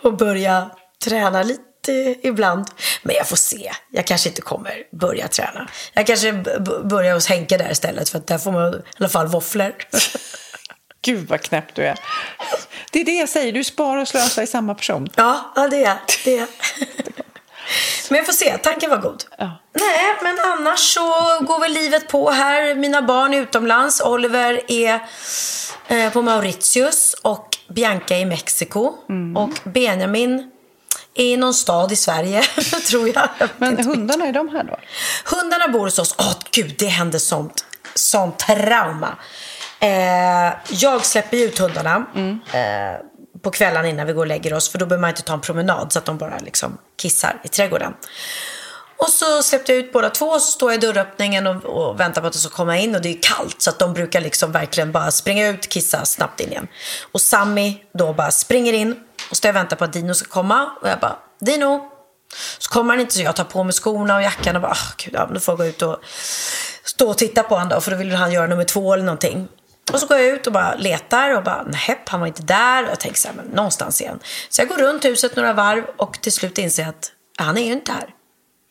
[0.04, 0.72] att börja
[1.04, 2.68] träna lite ibland.
[3.04, 5.70] Men jag får se, jag kanske inte kommer börja träna.
[5.94, 6.34] Jag kanske
[6.84, 9.76] börjar hos Henke där istället för att där får man i alla fall våfflor.
[11.02, 12.00] Gud vad knäpp du är.
[12.92, 15.10] Det är det jag säger, du sparar och slösar i samma person.
[15.16, 16.38] Ja, ja det är det.
[16.38, 16.48] Är.
[18.10, 19.24] Men jag får se, tanken var god.
[19.38, 19.60] Ja.
[19.74, 21.02] Nej, men annars så
[21.42, 22.76] går väl livet på här.
[22.76, 24.02] Mina barn är utomlands.
[24.02, 25.00] Oliver är
[25.88, 28.94] eh, på Mauritius och Bianca är i Mexiko.
[29.10, 29.38] Mm.
[29.38, 30.52] Och Benjamin
[31.16, 32.42] är i någon stad i Sverige,
[32.88, 33.30] tror jag.
[33.58, 34.80] Men hundarna, är de här då?
[35.26, 36.16] Hundarna bor hos oss.
[36.18, 39.18] Åh, gud, det hände sånt, sånt trauma.
[39.80, 42.06] Eh, jag släpper ut hundarna
[42.54, 43.06] eh,
[43.44, 44.70] på kvällen innan vi går och lägger oss.
[44.70, 47.48] För då behöver man inte ta en promenad så att de bara liksom kissar i
[47.48, 47.94] trädgården.
[48.98, 52.00] Och så släppte jag ut båda två och så står jag i dörröppningen och, och
[52.00, 52.96] väntar på att de ska komma in.
[52.96, 56.40] Och det är kallt så att de brukar liksom verkligen bara springa ut, kissa snabbt
[56.40, 56.68] in igen.
[57.12, 58.96] Och Sammy då bara springer in
[59.30, 60.70] och står och väntar på att Dino ska komma.
[60.82, 61.90] Och jag bara, Dino,
[62.58, 64.94] så kommer han inte så jag tar på mig skorna och jackan och bara, oh,
[64.98, 66.00] gud, ja, då får jag gå ut och
[66.84, 69.48] stå och titta på honom då, för då vill han göra nummer två eller någonting.
[69.92, 72.84] Och så går jag ut och bara letar och bara, nej, han var inte där.
[72.84, 74.20] Och jag tänker så här, men någonstans han.
[74.50, 77.66] Så jag går runt huset några varv och till slut inser jag att han är
[77.66, 78.10] ju inte här.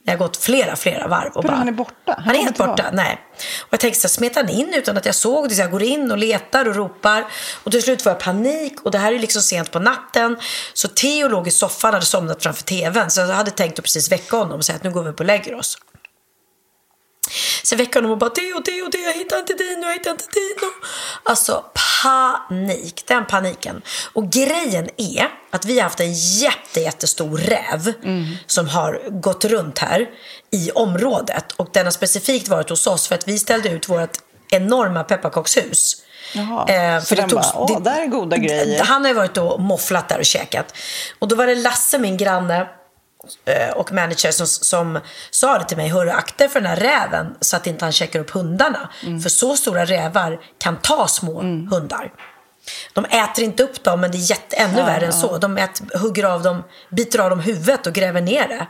[0.04, 1.32] Jag har gått flera, flera varv.
[1.32, 1.94] Och bara, han är borta?
[2.06, 2.90] Han Han, är helt borta.
[2.92, 3.20] Nej.
[3.60, 5.54] Och jag tänkte så här, smet han in utan att jag såg det?
[5.54, 7.24] Så jag går in och letar och ropar.
[7.64, 8.80] Och till slut får jag panik.
[8.82, 10.36] Och det här är liksom sent på natten.
[10.74, 13.10] Så Theo låg i soffan, hade somnat framför tvn.
[13.10, 15.20] Så jag hade tänkt att precis väcka honom och säga att nu går vi upp
[15.20, 15.78] och lägger oss.
[17.62, 20.10] Så jag väcker honom och bara Theo, Theo, Theo, jag hittar inte Dino, jag hittar
[20.10, 20.70] inte Dino.
[21.22, 21.64] Alltså
[22.02, 23.04] panik.
[23.06, 23.82] Den paniken.
[24.12, 27.92] Och grejen är att vi har haft en jätte, jättestor räv
[28.46, 30.08] som har gått runt här
[30.50, 31.52] i området.
[31.56, 34.18] Och den har specifikt varit hos oss för att vi ställde ut vårt
[34.50, 35.96] enorma pepparkakshus.
[36.34, 38.84] Jaha, Eh, så den bara, åh, där är goda grejer.
[38.84, 40.74] Han har ju varit och mofflat där och käkat.
[41.18, 42.68] Och då var det Lasse, min granne
[43.74, 45.00] och manager som, som
[45.30, 45.88] sa det till mig.
[45.88, 48.90] Hörru, akta för den här räven så att inte han checkar upp hundarna.
[49.02, 49.20] Mm.
[49.20, 52.12] För så stora rävar kan ta små hundar.
[52.92, 55.12] De äter inte upp dem, men det är jätte, ännu Ja, värre än ja.
[55.12, 55.38] så.
[55.38, 58.66] De äter, hugger av dem, biter av dem huvudet och gräver ner det.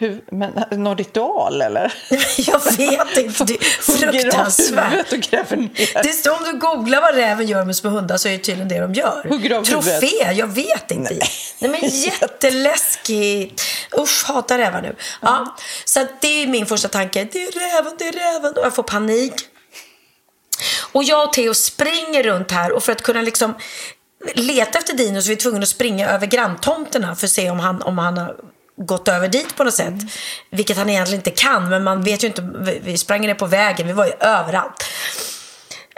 [0.00, 1.94] Hur, men någon ritual eller?
[2.36, 5.12] Jag vet inte, det är fruktansvärt.
[5.12, 6.02] och gräver ner.
[6.02, 8.68] Det står om du googlar vad räven gör med små hundar så är det tydligen
[8.68, 9.26] det de gör.
[9.28, 11.14] Hugger Trofé, jag vet inte.
[11.58, 13.62] Nej, men jätteläskigt.
[13.98, 14.96] Usch, hatar rävar nu.
[15.20, 17.28] Ja, så att det är min första tanke.
[17.32, 18.52] Det är räven, det är räven.
[18.56, 19.34] Och jag får panik.
[20.92, 23.54] Och jag och Theo springer runt här och för att kunna liksom
[24.34, 27.60] leta efter Dino så är vi tvungna att springa över granntomterna för att se om
[27.60, 28.36] han, om han har
[28.86, 29.94] gått över dit på något sätt.
[30.50, 32.42] Vilket han egentligen inte kan, men man vet ju inte.
[32.60, 34.84] Vi- Vi sprang ner på vägen, vi var ju överallt.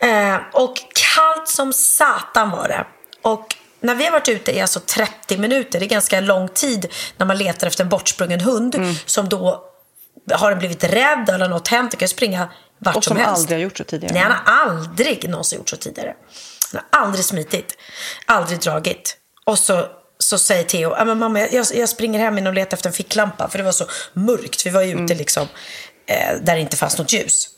[0.03, 0.77] Eh, och
[1.15, 2.87] kallt som satan var det.
[3.23, 6.93] Och när vi har varit ute i alltså 30 minuter, det är ganska lång tid
[7.17, 8.95] när man letar efter en bortsprungen hund Mm.
[9.07, 9.65] som då
[10.35, 13.41] har den blivit rädd eller något hänt, den kan springa vart Och som som helst.
[13.41, 14.15] aldrig har gjort så tidigare.
[14.15, 16.15] Nej, han har aldrig någonsin gjort så tidigare.
[16.73, 17.79] Han har aldrig smitit,
[18.27, 19.17] aldrig dragit.
[19.45, 19.87] Och så,
[20.23, 22.93] så säger Theo, "Ja, men mamma jag, jag springer hem in och letar efter en
[22.93, 24.67] ficklampa för det var så mörkt.
[24.67, 25.49] Vi var ju ute liksom
[26.07, 27.49] eh, där det inte fanns något ljus.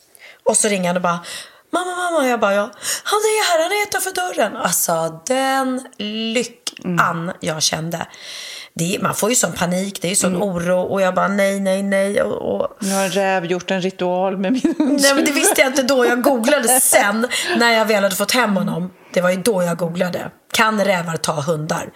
[0.45, 1.25] Och så ringer han och bara,
[1.73, 2.29] mamma, mamma.
[2.29, 2.71] Jag bara, ja.
[3.05, 4.57] Han är här, han är utanför dörren.
[4.57, 8.07] Alltså den lyckan jag kände.
[8.75, 10.81] Det, man får ju sån panik, det är ju sån oro.
[10.81, 12.23] Och jag bara, nej, nej, nej.
[12.23, 15.01] Och, och, Nu har en räv gjort en ritual med min hund.
[15.03, 16.07] Nej, men det visste jag inte då.
[16.07, 18.91] Jag googlade sen när jag väl hade fått hem honom.
[19.13, 20.31] Det var ju då jag googlade.
[20.53, 21.91] Kan rävar ta hundar?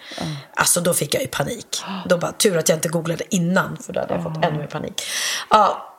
[0.55, 1.83] Alltså då fick jag ju panik.
[2.05, 4.67] Då bara, tur att jag inte googlade innan för då hade jag fått ännu mer
[4.67, 5.01] panik.
[5.49, 5.93] Ja.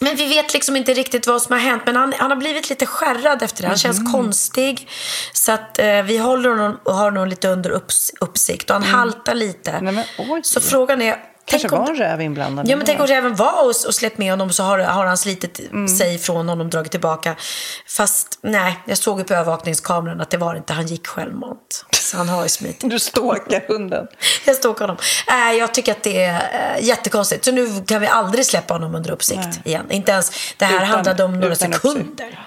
[0.00, 1.82] Men vi vet liksom inte riktigt vad som har hänt.
[1.86, 3.68] Men han, han har blivit lite skärrad efter det.
[3.68, 4.88] Han känns konstig.
[5.32, 8.70] Så att eh, vi håller honom, har honom lite under upps, uppsikt.
[8.70, 9.80] Och han haltar lite.
[9.80, 10.06] Nej.
[10.42, 11.16] Så frågan är...
[11.48, 12.68] Kanske om- var en räv inblandad.
[12.68, 15.16] Ja, men tänk om räven var och, och släppt med honom så har, har han
[15.16, 15.60] slitit
[15.98, 17.36] sig ifrån honom, dragit tillbaka.
[17.88, 21.84] Fast nej, jag såg ju på övervakningskameran att det var inte, han gick självmant.
[21.92, 22.90] Så han har ju smitit.
[22.90, 24.06] Du stalkar hunden.
[24.46, 24.96] Jag stod honom.
[25.28, 27.44] Äh, jag tycker att det är äh, jättekonstigt.
[27.44, 29.60] Så nu kan vi aldrig släppa honom under uppsikt Nej.
[29.64, 29.90] igen.
[29.90, 32.46] Inte ens, det här Utan- handlade om några sekunder.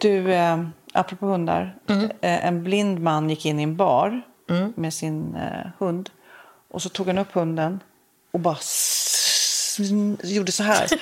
[0.00, 0.58] Du, eh,
[0.92, 1.74] apropå hundar.
[1.88, 2.04] Mm.
[2.04, 4.22] Eh, en blind man gick in i en bar
[4.76, 6.10] med sin eh, hund.
[6.70, 7.80] Och så tog han upp hunden
[8.30, 8.58] och bara
[10.22, 10.88] gjorde så här.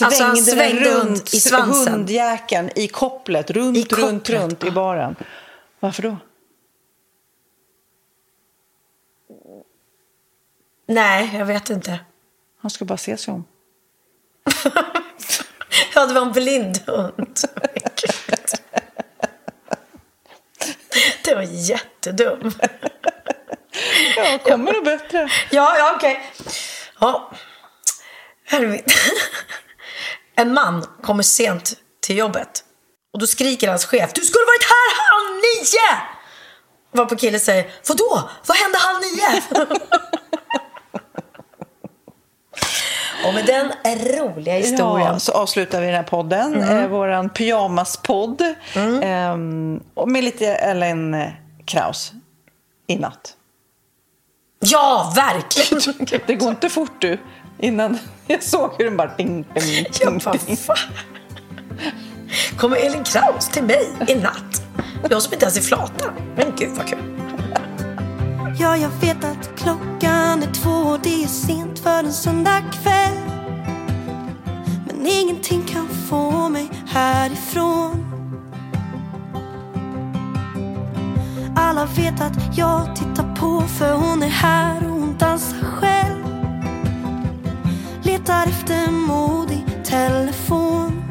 [0.00, 1.92] Alltså, han den svängde runt i svansen.
[1.92, 5.16] hundjäkeln i kopplet, runt, I runt, kopplet, runt i baren.
[5.80, 6.16] Varför då?
[10.86, 12.00] Nej, jag vet inte.
[12.58, 13.44] Han ska bara se sig om.
[15.94, 17.38] Ja, det var en blind hund.
[21.24, 22.52] Det var jättedum.
[24.16, 25.28] Ja, kommer det bättre?
[25.50, 26.20] Ja, ja, okej.
[27.00, 27.30] Ja.
[28.46, 28.84] Här är vi.
[30.38, 31.72] En man kommer sent
[32.02, 32.64] till jobbet.
[33.12, 36.00] Och då skriker hans chef, du skulle varit här halv nio!
[36.92, 38.28] Varpå killen säger, vadå?
[38.46, 39.42] Vad hände halv nio?
[43.26, 45.12] Och med den roliga historien.
[45.12, 48.54] Ja, så avslutar vi den här podden, eh, våran pyjamaspodd.
[49.02, 51.28] Ehm, och med lite Ellen eh,
[51.66, 52.12] Kraus
[52.86, 53.35] i natt.
[54.60, 56.20] Ja, verkligen!
[56.26, 57.18] Det går inte fort du.
[57.58, 60.76] Innan jag såg hur den bara ding, ding, Jag ding, bara, fan.
[62.56, 64.62] Kommer Elin Kraus till mig i natt?
[65.10, 66.12] Jag som inte ens är flata.
[66.36, 66.98] Men gud vad kul.
[68.58, 73.16] Ja, jag vet att klockan är två och det är sent för en söndag kväll.
[74.86, 78.02] Men ingenting kan få mig härifrån.
[81.56, 86.24] Alla vet att jag tittar på för hon är här och hon dansar själv.
[88.02, 91.02] Letar efter mod i telefon.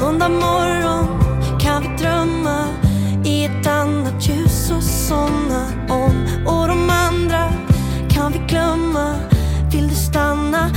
[0.00, 1.06] Måndag morgon
[1.60, 2.66] kan vi drömma
[3.24, 6.26] i ett annat ljus och somna om.
[6.46, 7.52] Och de andra
[8.10, 9.14] kan vi glömma.
[9.72, 10.70] Vill du stanna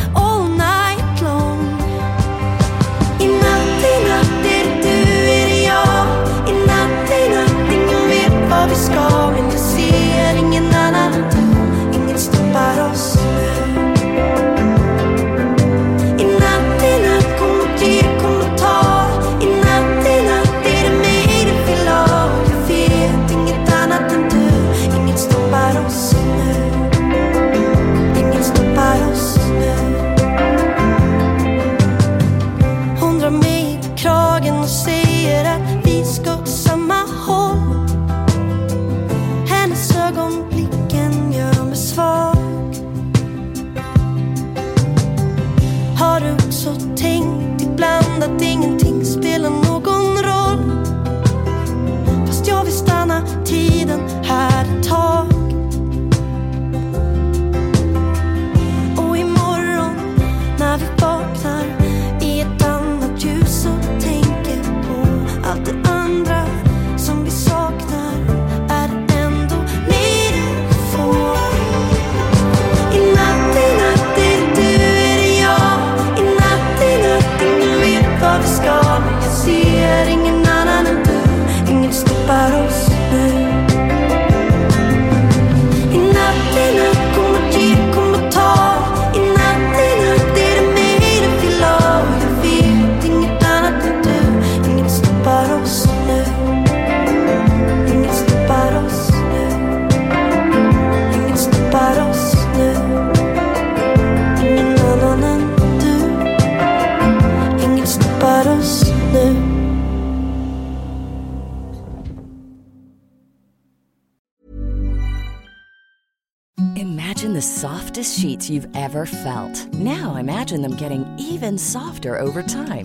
[118.95, 119.73] ever felt.
[119.73, 122.85] Now imagine them getting even softer over time.